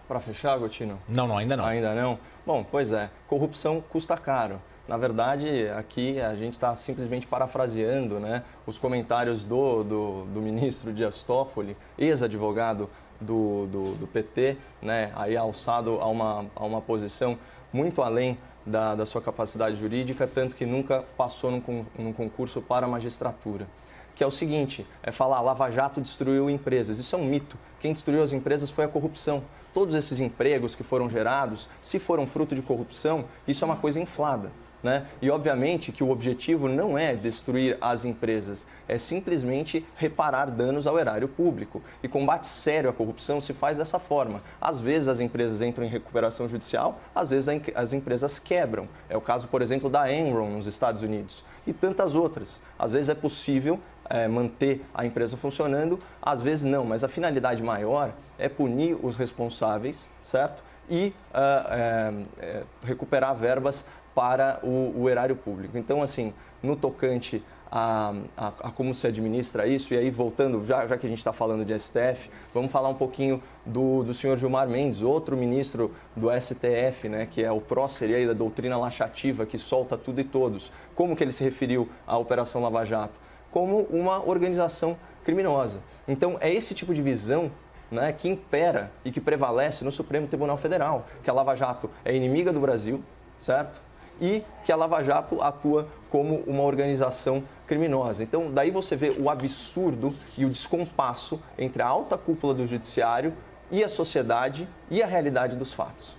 Para 0.08 0.20
fechar, 0.20 0.58
Gotino? 0.58 1.00
Não, 1.08 1.26
não, 1.26 1.38
ainda 1.38 1.56
não. 1.56 1.64
Ainda 1.64 1.94
não? 1.94 2.18
Bom, 2.46 2.64
pois 2.70 2.92
é, 2.92 3.10
corrupção 3.26 3.82
custa 3.88 4.16
caro. 4.16 4.60
Na 4.86 4.98
verdade, 4.98 5.66
aqui 5.78 6.20
a 6.20 6.34
gente 6.36 6.54
está 6.54 6.76
simplesmente 6.76 7.26
parafraseando 7.26 8.20
né, 8.20 8.42
os 8.66 8.78
comentários 8.78 9.42
do, 9.42 9.82
do, 9.82 10.24
do 10.26 10.42
ministro 10.42 10.92
Dias 10.92 11.24
Toffoli, 11.24 11.74
ex-advogado 11.98 12.90
do, 13.18 13.66
do, 13.66 13.94
do, 13.94 14.06
PT, 14.06 14.58
né, 14.82 15.10
aí 15.16 15.38
alçado 15.38 15.98
a 16.02 16.06
uma, 16.06 16.46
a 16.54 16.64
uma 16.66 16.82
posição 16.82 17.38
muito 17.72 18.02
além 18.02 18.36
da, 18.66 18.94
da 18.94 19.06
sua 19.06 19.22
capacidade 19.22 19.76
jurídica, 19.76 20.26
tanto 20.26 20.54
que 20.54 20.66
nunca 20.66 21.02
passou 21.16 21.50
num, 21.50 21.86
num 21.98 22.12
concurso 22.12 22.60
para 22.60 22.84
a 22.84 22.88
magistratura. 22.88 23.66
Que 24.14 24.22
é 24.22 24.26
o 24.26 24.30
seguinte, 24.30 24.86
é 25.02 25.10
falar 25.10 25.40
Lava 25.40 25.70
Jato 25.70 26.00
destruiu 26.00 26.48
empresas. 26.50 26.98
Isso 26.98 27.16
é 27.16 27.18
um 27.18 27.24
mito. 27.24 27.58
Quem 27.80 27.92
destruiu 27.92 28.22
as 28.22 28.32
empresas 28.32 28.70
foi 28.70 28.84
a 28.84 28.88
corrupção. 28.88 29.42
Todos 29.72 29.94
esses 29.94 30.20
empregos 30.20 30.74
que 30.74 30.84
foram 30.84 31.10
gerados, 31.10 31.68
se 31.82 31.98
foram 31.98 32.26
fruto 32.26 32.54
de 32.54 32.62
corrupção, 32.62 33.24
isso 33.48 33.64
é 33.64 33.66
uma 33.66 33.76
coisa 33.76 33.98
inflada. 33.98 34.52
Né? 34.84 35.06
E 35.22 35.30
obviamente 35.30 35.90
que 35.90 36.04
o 36.04 36.10
objetivo 36.10 36.68
não 36.68 36.98
é 36.98 37.16
destruir 37.16 37.78
as 37.80 38.04
empresas, 38.04 38.66
é 38.86 38.98
simplesmente 38.98 39.82
reparar 39.96 40.50
danos 40.50 40.86
ao 40.86 40.98
erário 40.98 41.26
público. 41.26 41.82
E 42.02 42.06
combate 42.06 42.46
sério 42.46 42.90
à 42.90 42.92
corrupção 42.92 43.40
se 43.40 43.54
faz 43.54 43.78
dessa 43.78 43.98
forma. 43.98 44.42
Às 44.60 44.82
vezes 44.82 45.08
as 45.08 45.20
empresas 45.20 45.62
entram 45.62 45.86
em 45.86 45.88
recuperação 45.88 46.46
judicial, 46.46 47.00
às 47.14 47.30
vezes 47.30 47.48
as 47.74 47.94
empresas 47.94 48.38
quebram. 48.38 48.86
É 49.08 49.16
o 49.16 49.22
caso, 49.22 49.48
por 49.48 49.62
exemplo, 49.62 49.88
da 49.88 50.12
Enron 50.12 50.50
nos 50.50 50.66
Estados 50.66 51.00
Unidos 51.00 51.42
e 51.66 51.72
tantas 51.72 52.14
outras. 52.14 52.60
Às 52.78 52.92
vezes 52.92 53.08
é 53.08 53.14
possível 53.14 53.80
é, 54.10 54.28
manter 54.28 54.84
a 54.92 55.06
empresa 55.06 55.34
funcionando, 55.38 55.98
às 56.20 56.42
vezes 56.42 56.64
não, 56.64 56.84
mas 56.84 57.02
a 57.02 57.08
finalidade 57.08 57.62
maior 57.62 58.12
é 58.38 58.50
punir 58.50 58.98
os 59.02 59.16
responsáveis, 59.16 60.10
certo? 60.22 60.62
E 60.90 61.14
uh, 61.30 62.66
recuperar 62.82 63.34
verbas 63.34 63.86
para 64.14 64.60
o, 64.62 64.94
o, 64.96 65.08
erário 65.08 65.36
público. 65.36 65.76
Então, 65.76 66.02
assim, 66.02 66.32
no 66.62 66.76
tocante 66.76 67.42
a, 67.70 68.14
a, 68.36 68.48
a, 68.48 68.70
como 68.70 68.94
se 68.94 69.06
administra 69.06 69.66
isso, 69.66 69.92
e 69.92 69.98
aí 69.98 70.10
voltando, 70.10 70.64
já, 70.64 70.86
já 70.86 70.96
que 70.96 71.06
a 71.06 71.08
gente 71.08 71.18
está 71.18 71.32
falando 71.32 71.64
de 71.64 71.76
STF, 71.78 72.30
vamos 72.52 72.70
falar 72.70 72.88
um 72.88 72.94
pouquinho 72.94 73.42
do, 73.66 74.04
do 74.04 74.14
senhor 74.14 74.36
Gilmar 74.36 74.68
Mendes, 74.68 75.02
outro 75.02 75.36
ministro 75.36 75.92
do 76.14 76.28
STF, 76.30 77.08
né, 77.08 77.26
que 77.28 77.42
é 77.42 77.50
o 77.50 77.60
prócer 77.60 78.14
aí 78.14 78.26
da 78.26 78.32
doutrina 78.32 78.78
laxativa, 78.78 79.44
que 79.44 79.58
solta 79.58 79.98
tudo 79.98 80.20
e 80.20 80.24
todos. 80.24 80.70
Como 80.94 81.16
que 81.16 81.24
ele 81.24 81.32
se 81.32 81.42
referiu 81.42 81.88
à 82.06 82.16
Operação 82.16 82.62
Lava 82.62 82.84
Jato? 82.84 83.18
Como 83.50 83.80
uma 83.90 84.24
organização 84.24 84.96
criminosa. 85.24 85.80
Então, 86.06 86.36
é 86.40 86.52
esse 86.52 86.74
tipo 86.74 86.94
de 86.94 87.02
visão 87.02 87.50
né, 87.90 88.12
que 88.12 88.28
impera 88.28 88.92
e 89.04 89.10
que 89.10 89.20
prevalece 89.20 89.84
no 89.84 89.90
Supremo 89.90 90.26
Tribunal 90.26 90.56
Federal, 90.56 91.06
que 91.22 91.30
a 91.30 91.32
Lava 91.32 91.54
Jato 91.54 91.90
é 92.04 92.14
inimiga 92.14 92.52
do 92.52 92.60
Brasil, 92.60 93.02
certo? 93.36 93.80
E 94.20 94.42
que 94.64 94.72
a 94.72 94.76
Lava 94.76 95.02
Jato 95.02 95.42
atua 95.42 95.88
como 96.10 96.36
uma 96.46 96.62
organização 96.62 97.42
criminosa. 97.66 98.22
Então, 98.22 98.50
daí 98.50 98.70
você 98.70 98.94
vê 98.94 99.14
o 99.18 99.28
absurdo 99.28 100.14
e 100.38 100.44
o 100.44 100.50
descompasso 100.50 101.40
entre 101.58 101.82
a 101.82 101.86
alta 101.86 102.16
cúpula 102.16 102.54
do 102.54 102.66
judiciário 102.66 103.34
e 103.70 103.82
a 103.82 103.88
sociedade 103.88 104.68
e 104.90 105.02
a 105.02 105.06
realidade 105.06 105.56
dos 105.56 105.72
fatos. 105.72 106.16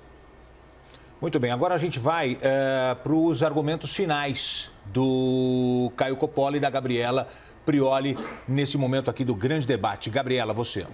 Muito 1.22 1.40
bem, 1.40 1.52
agora 1.52 1.74
a 1.74 1.78
gente 1.78 1.98
vai 1.98 2.38
é, 2.42 2.96
para 2.96 3.14
os 3.14 3.42
argumentos 3.42 3.96
finais 3.96 4.70
do 4.86 5.92
Caio 5.96 6.18
Coppola 6.18 6.58
e 6.58 6.60
da 6.60 6.70
Gabriela 6.70 7.28
Prioli 7.66 8.18
nesse 8.48 8.78
momento 8.78 9.10
aqui 9.10 9.24
do 9.24 9.34
grande 9.34 9.66
debate. 9.66 10.10
Gabriela, 10.10 10.54
você. 10.54 10.86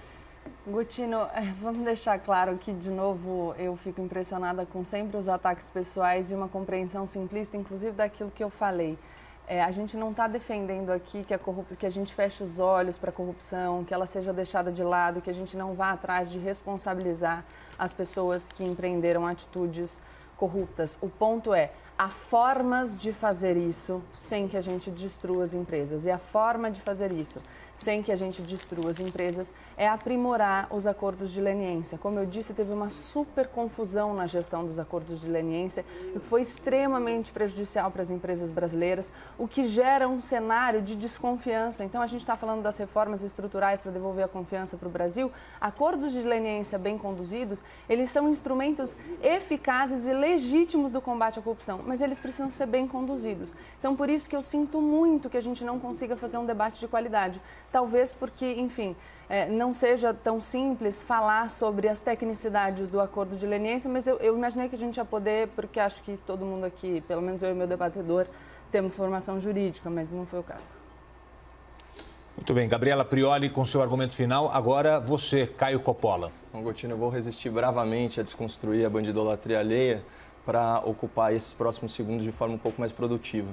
Gutino, 0.64 1.26
vamos 1.60 1.84
deixar 1.84 2.18
claro 2.20 2.56
que, 2.56 2.72
de 2.72 2.90
novo, 2.90 3.52
eu 3.58 3.76
fico 3.76 4.00
impressionada 4.00 4.64
com 4.64 4.84
sempre 4.84 5.16
os 5.16 5.28
ataques 5.28 5.68
pessoais 5.68 6.30
e 6.30 6.34
uma 6.34 6.48
compreensão 6.48 7.04
simplista, 7.06 7.56
inclusive 7.56 7.92
daquilo 7.92 8.30
que 8.30 8.44
eu 8.44 8.50
falei. 8.50 8.96
É, 9.48 9.60
a 9.60 9.72
gente 9.72 9.96
não 9.96 10.12
está 10.12 10.28
defendendo 10.28 10.90
aqui 10.90 11.24
que 11.24 11.34
a, 11.34 11.40
que 11.76 11.84
a 11.84 11.90
gente 11.90 12.14
feche 12.14 12.44
os 12.44 12.60
olhos 12.60 12.96
para 12.96 13.10
a 13.10 13.12
corrupção, 13.12 13.84
que 13.84 13.92
ela 13.92 14.06
seja 14.06 14.32
deixada 14.32 14.70
de 14.70 14.84
lado, 14.84 15.20
que 15.20 15.28
a 15.28 15.34
gente 15.34 15.56
não 15.56 15.74
vá 15.74 15.90
atrás 15.90 16.30
de 16.30 16.38
responsabilizar 16.38 17.44
as 17.76 17.92
pessoas 17.92 18.46
que 18.46 18.62
empreenderam 18.62 19.26
atitudes 19.26 20.00
corruptas. 20.36 20.96
O 21.00 21.08
ponto 21.08 21.52
é, 21.52 21.72
há 21.98 22.08
formas 22.08 22.96
de 22.96 23.12
fazer 23.12 23.56
isso 23.56 24.00
sem 24.16 24.46
que 24.46 24.56
a 24.56 24.60
gente 24.60 24.92
destrua 24.92 25.42
as 25.42 25.54
empresas. 25.54 26.06
E 26.06 26.10
a 26.10 26.18
forma 26.18 26.70
de 26.70 26.80
fazer 26.80 27.12
isso 27.12 27.40
sem 27.82 28.02
que 28.02 28.12
a 28.12 28.16
gente 28.16 28.40
destrua 28.42 28.90
as 28.90 29.00
empresas, 29.00 29.52
é 29.76 29.88
aprimorar 29.88 30.68
os 30.70 30.86
acordos 30.86 31.32
de 31.32 31.40
leniência. 31.40 31.98
Como 31.98 32.18
eu 32.18 32.24
disse, 32.24 32.54
teve 32.54 32.72
uma 32.72 32.90
super 32.90 33.48
confusão 33.48 34.14
na 34.14 34.26
gestão 34.26 34.64
dos 34.64 34.78
acordos 34.78 35.20
de 35.20 35.28
leniência, 35.28 35.84
o 36.14 36.20
que 36.20 36.26
foi 36.26 36.42
extremamente 36.42 37.32
prejudicial 37.32 37.90
para 37.90 38.02
as 38.02 38.10
empresas 38.10 38.52
brasileiras, 38.52 39.10
o 39.36 39.48
que 39.48 39.66
gera 39.66 40.08
um 40.08 40.20
cenário 40.20 40.80
de 40.80 40.94
desconfiança. 40.94 41.84
Então, 41.84 42.00
a 42.00 42.06
gente 42.06 42.20
está 42.20 42.36
falando 42.36 42.62
das 42.62 42.78
reformas 42.78 43.24
estruturais 43.24 43.80
para 43.80 43.90
devolver 43.90 44.24
a 44.24 44.28
confiança 44.28 44.76
para 44.76 44.88
o 44.88 44.90
Brasil. 44.90 45.32
Acordos 45.60 46.12
de 46.12 46.22
leniência 46.22 46.78
bem 46.78 46.96
conduzidos, 46.96 47.64
eles 47.88 48.10
são 48.10 48.28
instrumentos 48.28 48.96
eficazes 49.20 50.06
e 50.06 50.12
legítimos 50.12 50.92
do 50.92 51.00
combate 51.00 51.40
à 51.40 51.42
corrupção, 51.42 51.80
mas 51.84 52.00
eles 52.00 52.18
precisam 52.18 52.50
ser 52.50 52.66
bem 52.66 52.86
conduzidos. 52.86 53.52
Então, 53.80 53.96
por 53.96 54.08
isso 54.08 54.28
que 54.28 54.36
eu 54.36 54.42
sinto 54.42 54.80
muito 54.80 55.28
que 55.28 55.36
a 55.36 55.42
gente 55.42 55.64
não 55.64 55.80
consiga 55.80 56.16
fazer 56.16 56.38
um 56.38 56.46
debate 56.46 56.78
de 56.78 56.86
qualidade 56.86 57.40
talvez 57.72 58.14
porque, 58.14 58.52
enfim, 58.52 58.94
é, 59.28 59.48
não 59.48 59.72
seja 59.72 60.12
tão 60.12 60.40
simples 60.40 61.02
falar 61.02 61.48
sobre 61.48 61.88
as 61.88 62.02
tecnicidades 62.02 62.90
do 62.90 63.00
acordo 63.00 63.34
de 63.34 63.46
leniência, 63.46 63.90
mas 63.90 64.06
eu, 64.06 64.18
eu, 64.18 64.36
imaginei 64.36 64.68
que 64.68 64.74
a 64.74 64.78
gente 64.78 64.98
ia 64.98 65.04
poder, 65.04 65.48
porque 65.48 65.80
acho 65.80 66.02
que 66.02 66.18
todo 66.26 66.44
mundo 66.44 66.64
aqui, 66.64 67.02
pelo 67.08 67.22
menos 67.22 67.42
eu 67.42 67.50
e 67.50 67.54
meu 67.54 67.66
debatedor, 67.66 68.26
temos 68.70 68.94
formação 68.94 69.40
jurídica, 69.40 69.88
mas 69.88 70.12
não 70.12 70.26
foi 70.26 70.40
o 70.40 70.42
caso. 70.42 70.82
Muito 72.36 72.52
bem, 72.54 72.68
Gabriela 72.68 73.04
Prioli 73.04 73.48
com 73.48 73.64
seu 73.64 73.82
argumento 73.82 74.14
final. 74.14 74.48
Agora 74.48 74.98
você, 74.98 75.46
Caio 75.46 75.80
Coppola. 75.80 76.32
Bom, 76.52 76.62
Gotino, 76.62 76.94
eu 76.94 76.98
vou 76.98 77.08
resistir 77.08 77.50
bravamente 77.50 78.20
a 78.20 78.22
desconstruir 78.22 78.84
a 78.84 78.90
bandidolatria 78.90 79.58
alheia 79.58 80.02
para 80.44 80.80
ocupar 80.80 81.34
esses 81.34 81.52
próximos 81.52 81.92
segundos 81.92 82.24
de 82.24 82.32
forma 82.32 82.54
um 82.54 82.58
pouco 82.58 82.80
mais 82.80 82.92
produtiva. 82.92 83.48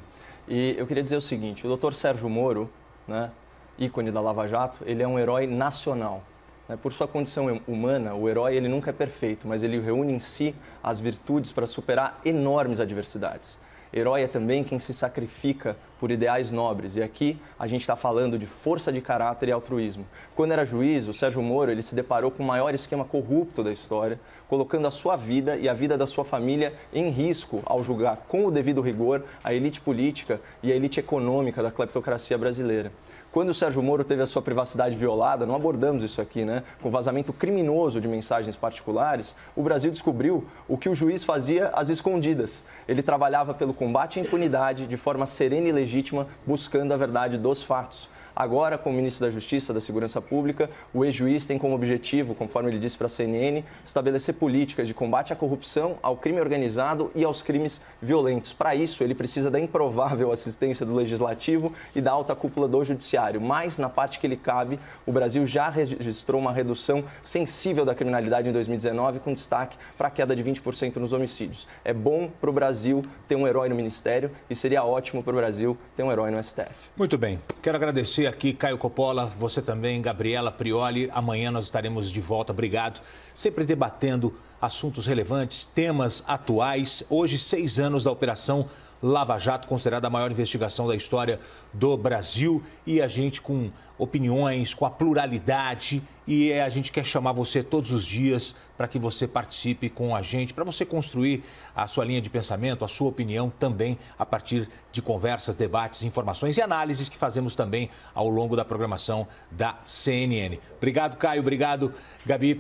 E 0.48 0.76
eu 0.78 0.88
queria 0.88 1.04
dizer 1.04 1.18
o 1.18 1.22
seguinte, 1.22 1.66
o 1.66 1.68
doutor 1.70 1.94
Sérgio 1.94 2.28
Moro, 2.30 2.70
né, 3.08 3.32
ícone 3.80 4.12
da 4.12 4.20
Lava 4.20 4.48
Jato, 4.48 4.82
ele 4.86 5.02
é 5.02 5.08
um 5.08 5.18
herói 5.18 5.48
nacional. 5.48 6.22
Né? 6.68 6.78
Por 6.80 6.92
sua 6.92 7.08
condição 7.08 7.62
humana, 7.66 8.14
o 8.14 8.28
herói 8.28 8.56
ele 8.56 8.68
nunca 8.68 8.90
é 8.90 8.94
perfeito, 8.94 9.48
mas 9.48 9.64
ele 9.64 9.80
reúne 9.80 10.14
em 10.14 10.20
si 10.20 10.54
as 10.84 11.00
virtudes 11.00 11.52
para 11.52 11.66
superar 11.66 12.20
enormes 12.26 12.80
adversidades. 12.80 13.58
Herói 13.92 14.22
é 14.22 14.28
também 14.28 14.64
quem 14.64 14.78
se 14.78 14.94
sacrifica 14.94 15.76
por 16.00 16.12
ideais 16.12 16.52
nobres. 16.52 16.96
E 16.96 17.02
aqui 17.02 17.40
a 17.58 17.66
gente 17.66 17.82
está 17.82 17.96
falando 17.96 18.38
de 18.38 18.46
força 18.46 18.94
de 18.94 19.02
caráter 19.02 19.50
e 19.50 19.52
altruísmo. 19.52 20.06
Quando 20.36 20.52
era 20.52 20.64
juiz, 20.64 21.08
o 21.08 21.14
Sérgio 21.14 21.42
Moro 21.42 21.72
ele 21.72 21.82
se 21.82 21.96
deparou 21.96 22.30
com 22.30 22.44
o 22.44 22.46
maior 22.46 22.74
esquema 22.76 23.04
corrupto 23.04 23.64
da 23.64 23.72
história, 23.72 24.20
colocando 24.48 24.88
a 24.88 24.92
sua 24.92 25.16
vida 25.16 25.58
e 25.58 25.68
a 25.68 25.74
vida 25.74 25.98
da 25.98 26.06
sua 26.06 26.24
família 26.24 26.72
em 26.94 27.10
risco 27.10 27.64
ao 27.66 27.84
julgar 27.84 28.18
com 28.28 28.46
o 28.46 28.52
devido 28.52 28.80
rigor 28.80 29.24
a 29.44 29.56
elite 29.56 29.82
política 29.82 30.40
e 30.62 30.72
a 30.72 30.76
elite 30.76 31.00
econômica 31.00 31.64
da 31.64 31.72
cleptocracia 31.72 32.38
brasileira. 32.38 32.92
Quando 33.32 33.50
o 33.50 33.54
Sérgio 33.54 33.84
Moro 33.84 34.04
teve 34.04 34.24
a 34.24 34.26
sua 34.26 34.42
privacidade 34.42 34.98
violada, 34.98 35.46
não 35.46 35.56
abordamos 35.56 36.02
isso 36.02 36.20
aqui, 36.20 36.44
né? 36.44 36.64
Com 36.82 36.90
vazamento 36.90 37.32
criminoso 37.32 38.02
de 38.02 38.08
mensagens 38.08 38.56
particulares, 38.56 39.36
o 39.56 39.62
Brasil 39.62 39.92
descobriu 39.92 40.46
o 40.68 40.76
que 40.76 40.90
o 40.90 40.96
juiz 40.96 41.24
fazia 41.24 41.68
às 41.68 41.90
escondidas. 41.90 42.64
Ele 42.88 43.04
trabalhava 43.04 43.54
pelo 43.54 43.72
combate 43.72 44.20
à 44.20 44.24
impunidade 44.24 44.88
de 44.88 44.98
forma 44.98 45.28
serena 45.28 45.68
e 45.68 45.72
legítima, 45.72 46.26
buscando 46.44 46.92
a 46.92 46.98
verdade 46.98 47.38
dos 47.38 47.62
fatos. 47.62 48.10
Agora, 48.40 48.78
como 48.78 48.96
ministro 48.96 49.26
da 49.26 49.30
Justiça, 49.30 49.74
da 49.74 49.82
Segurança 49.82 50.22
Pública, 50.22 50.70
o 50.94 51.04
ex-juiz 51.04 51.46
tem 51.46 51.58
como 51.58 51.76
objetivo, 51.76 52.34
conforme 52.34 52.70
ele 52.70 52.80
disse 52.80 52.98
para 52.98 53.08
a 53.08 53.10
CNN, 53.10 53.66
estabelecer 53.84 54.36
políticas 54.36 54.88
de 54.88 54.94
combate 54.94 55.34
à 55.34 55.36
corrupção, 55.36 55.98
ao 56.02 56.16
crime 56.16 56.40
organizado 56.40 57.12
e 57.14 57.26
aos 57.26 57.42
crimes 57.42 57.82
violentos. 58.02 58.54
Para 58.54 58.74
isso, 58.74 59.04
ele 59.04 59.14
precisa 59.14 59.52
da 59.52 59.60
improvável 59.60 60.32
assistência 60.32 60.86
do 60.86 60.96
Legislativo 60.96 61.74
e 61.94 62.00
da 62.00 62.12
alta 62.12 62.34
cúpula 62.34 62.66
do 62.66 62.82
Judiciário. 62.82 63.42
Mas, 63.42 63.78
na 63.78 63.90
parte 63.90 64.20
que 64.20 64.26
ele 64.26 64.38
cabe, 64.38 64.80
o 65.06 65.12
Brasil 65.12 65.46
já 65.46 65.68
registrou 65.68 66.40
uma 66.40 66.54
redução 66.54 67.04
sensível 67.22 67.84
da 67.84 67.94
criminalidade 67.94 68.48
em 68.48 68.54
2019, 68.54 69.20
com 69.20 69.34
destaque 69.34 69.78
para 69.98 70.08
a 70.08 70.12
queda 70.12 70.34
de 70.34 70.42
20% 70.42 70.96
nos 70.96 71.12
homicídios. 71.12 71.68
É 71.84 71.92
bom 71.92 72.32
para 72.40 72.50
o 72.50 72.54
Brasil 72.54 73.04
ter 73.28 73.36
um 73.36 73.46
herói 73.46 73.68
no 73.68 73.76
Ministério 73.76 74.32
e 74.50 74.56
seria 74.56 74.82
ótimo 74.86 75.22
para 75.22 75.34
o 75.34 75.36
Brasil 75.36 75.78
ter 75.98 76.04
um 76.04 76.12
herói 76.12 76.32
no 76.32 76.42
STF. 76.42 76.70
Muito 76.96 77.18
bem. 77.18 77.38
Quero 77.62 77.76
agradecer 77.76 78.29
aqui, 78.30 78.54
Caio 78.54 78.78
Coppola, 78.78 79.26
você 79.26 79.62
também, 79.62 80.02
Gabriela 80.02 80.52
Prioli. 80.52 81.10
Amanhã 81.12 81.52
nós 81.52 81.66
estaremos 81.66 82.12
de 82.12 82.22
volta. 82.22 82.54
Obrigado. 82.54 83.02
Sempre 83.36 83.66
debatendo 83.66 84.34
assuntos 84.62 85.06
relevantes, 85.06 85.64
temas 85.64 86.24
atuais. 86.28 87.04
Hoje, 87.10 87.38
seis 87.38 87.80
anos 87.80 88.04
da 88.04 88.12
Operação 88.12 88.68
Lava 89.02 89.38
Jato, 89.40 89.68
considerada 89.68 90.08
a 90.08 90.10
maior 90.10 90.32
investigação 90.32 90.88
da 90.88 90.96
história 90.96 91.40
do 91.74 91.98
Brasil. 91.98 92.64
E 92.86 93.02
a 93.02 93.08
gente 93.08 93.42
com 93.42 93.72
opiniões, 93.98 94.74
com 94.74 94.86
a 94.86 94.90
pluralidade. 94.90 96.02
E 96.28 96.54
a 96.54 96.70
gente 96.70 96.92
quer 96.92 97.06
chamar 97.06 97.32
você 97.32 97.64
todos 97.64 97.92
os 97.92 98.06
dias 98.06 98.56
para 98.80 98.88
que 98.88 98.98
você 98.98 99.28
participe 99.28 99.90
com 99.90 100.16
a 100.16 100.22
gente, 100.22 100.54
para 100.54 100.64
você 100.64 100.86
construir 100.86 101.44
a 101.76 101.86
sua 101.86 102.06
linha 102.06 102.22
de 102.22 102.30
pensamento, 102.30 102.86
a 102.86 102.88
sua 102.88 103.10
opinião 103.10 103.52
também 103.60 104.00
a 104.18 104.26
partir 104.26 104.70
de 104.90 105.02
conversas, 105.02 105.54
debates, 105.54 106.02
informações 106.04 106.56
e 106.56 106.62
análises 106.62 107.10
que 107.10 107.18
fazemos 107.18 107.56
também 107.56 107.90
ao 108.16 108.30
longo 108.30 108.56
da 108.56 108.64
programação 108.64 109.28
da 109.52 109.78
CNN. 109.86 110.58
Obrigado, 110.78 111.18
Caio. 111.18 111.42
Obrigado, 111.42 111.94
Gabi. 112.26 112.56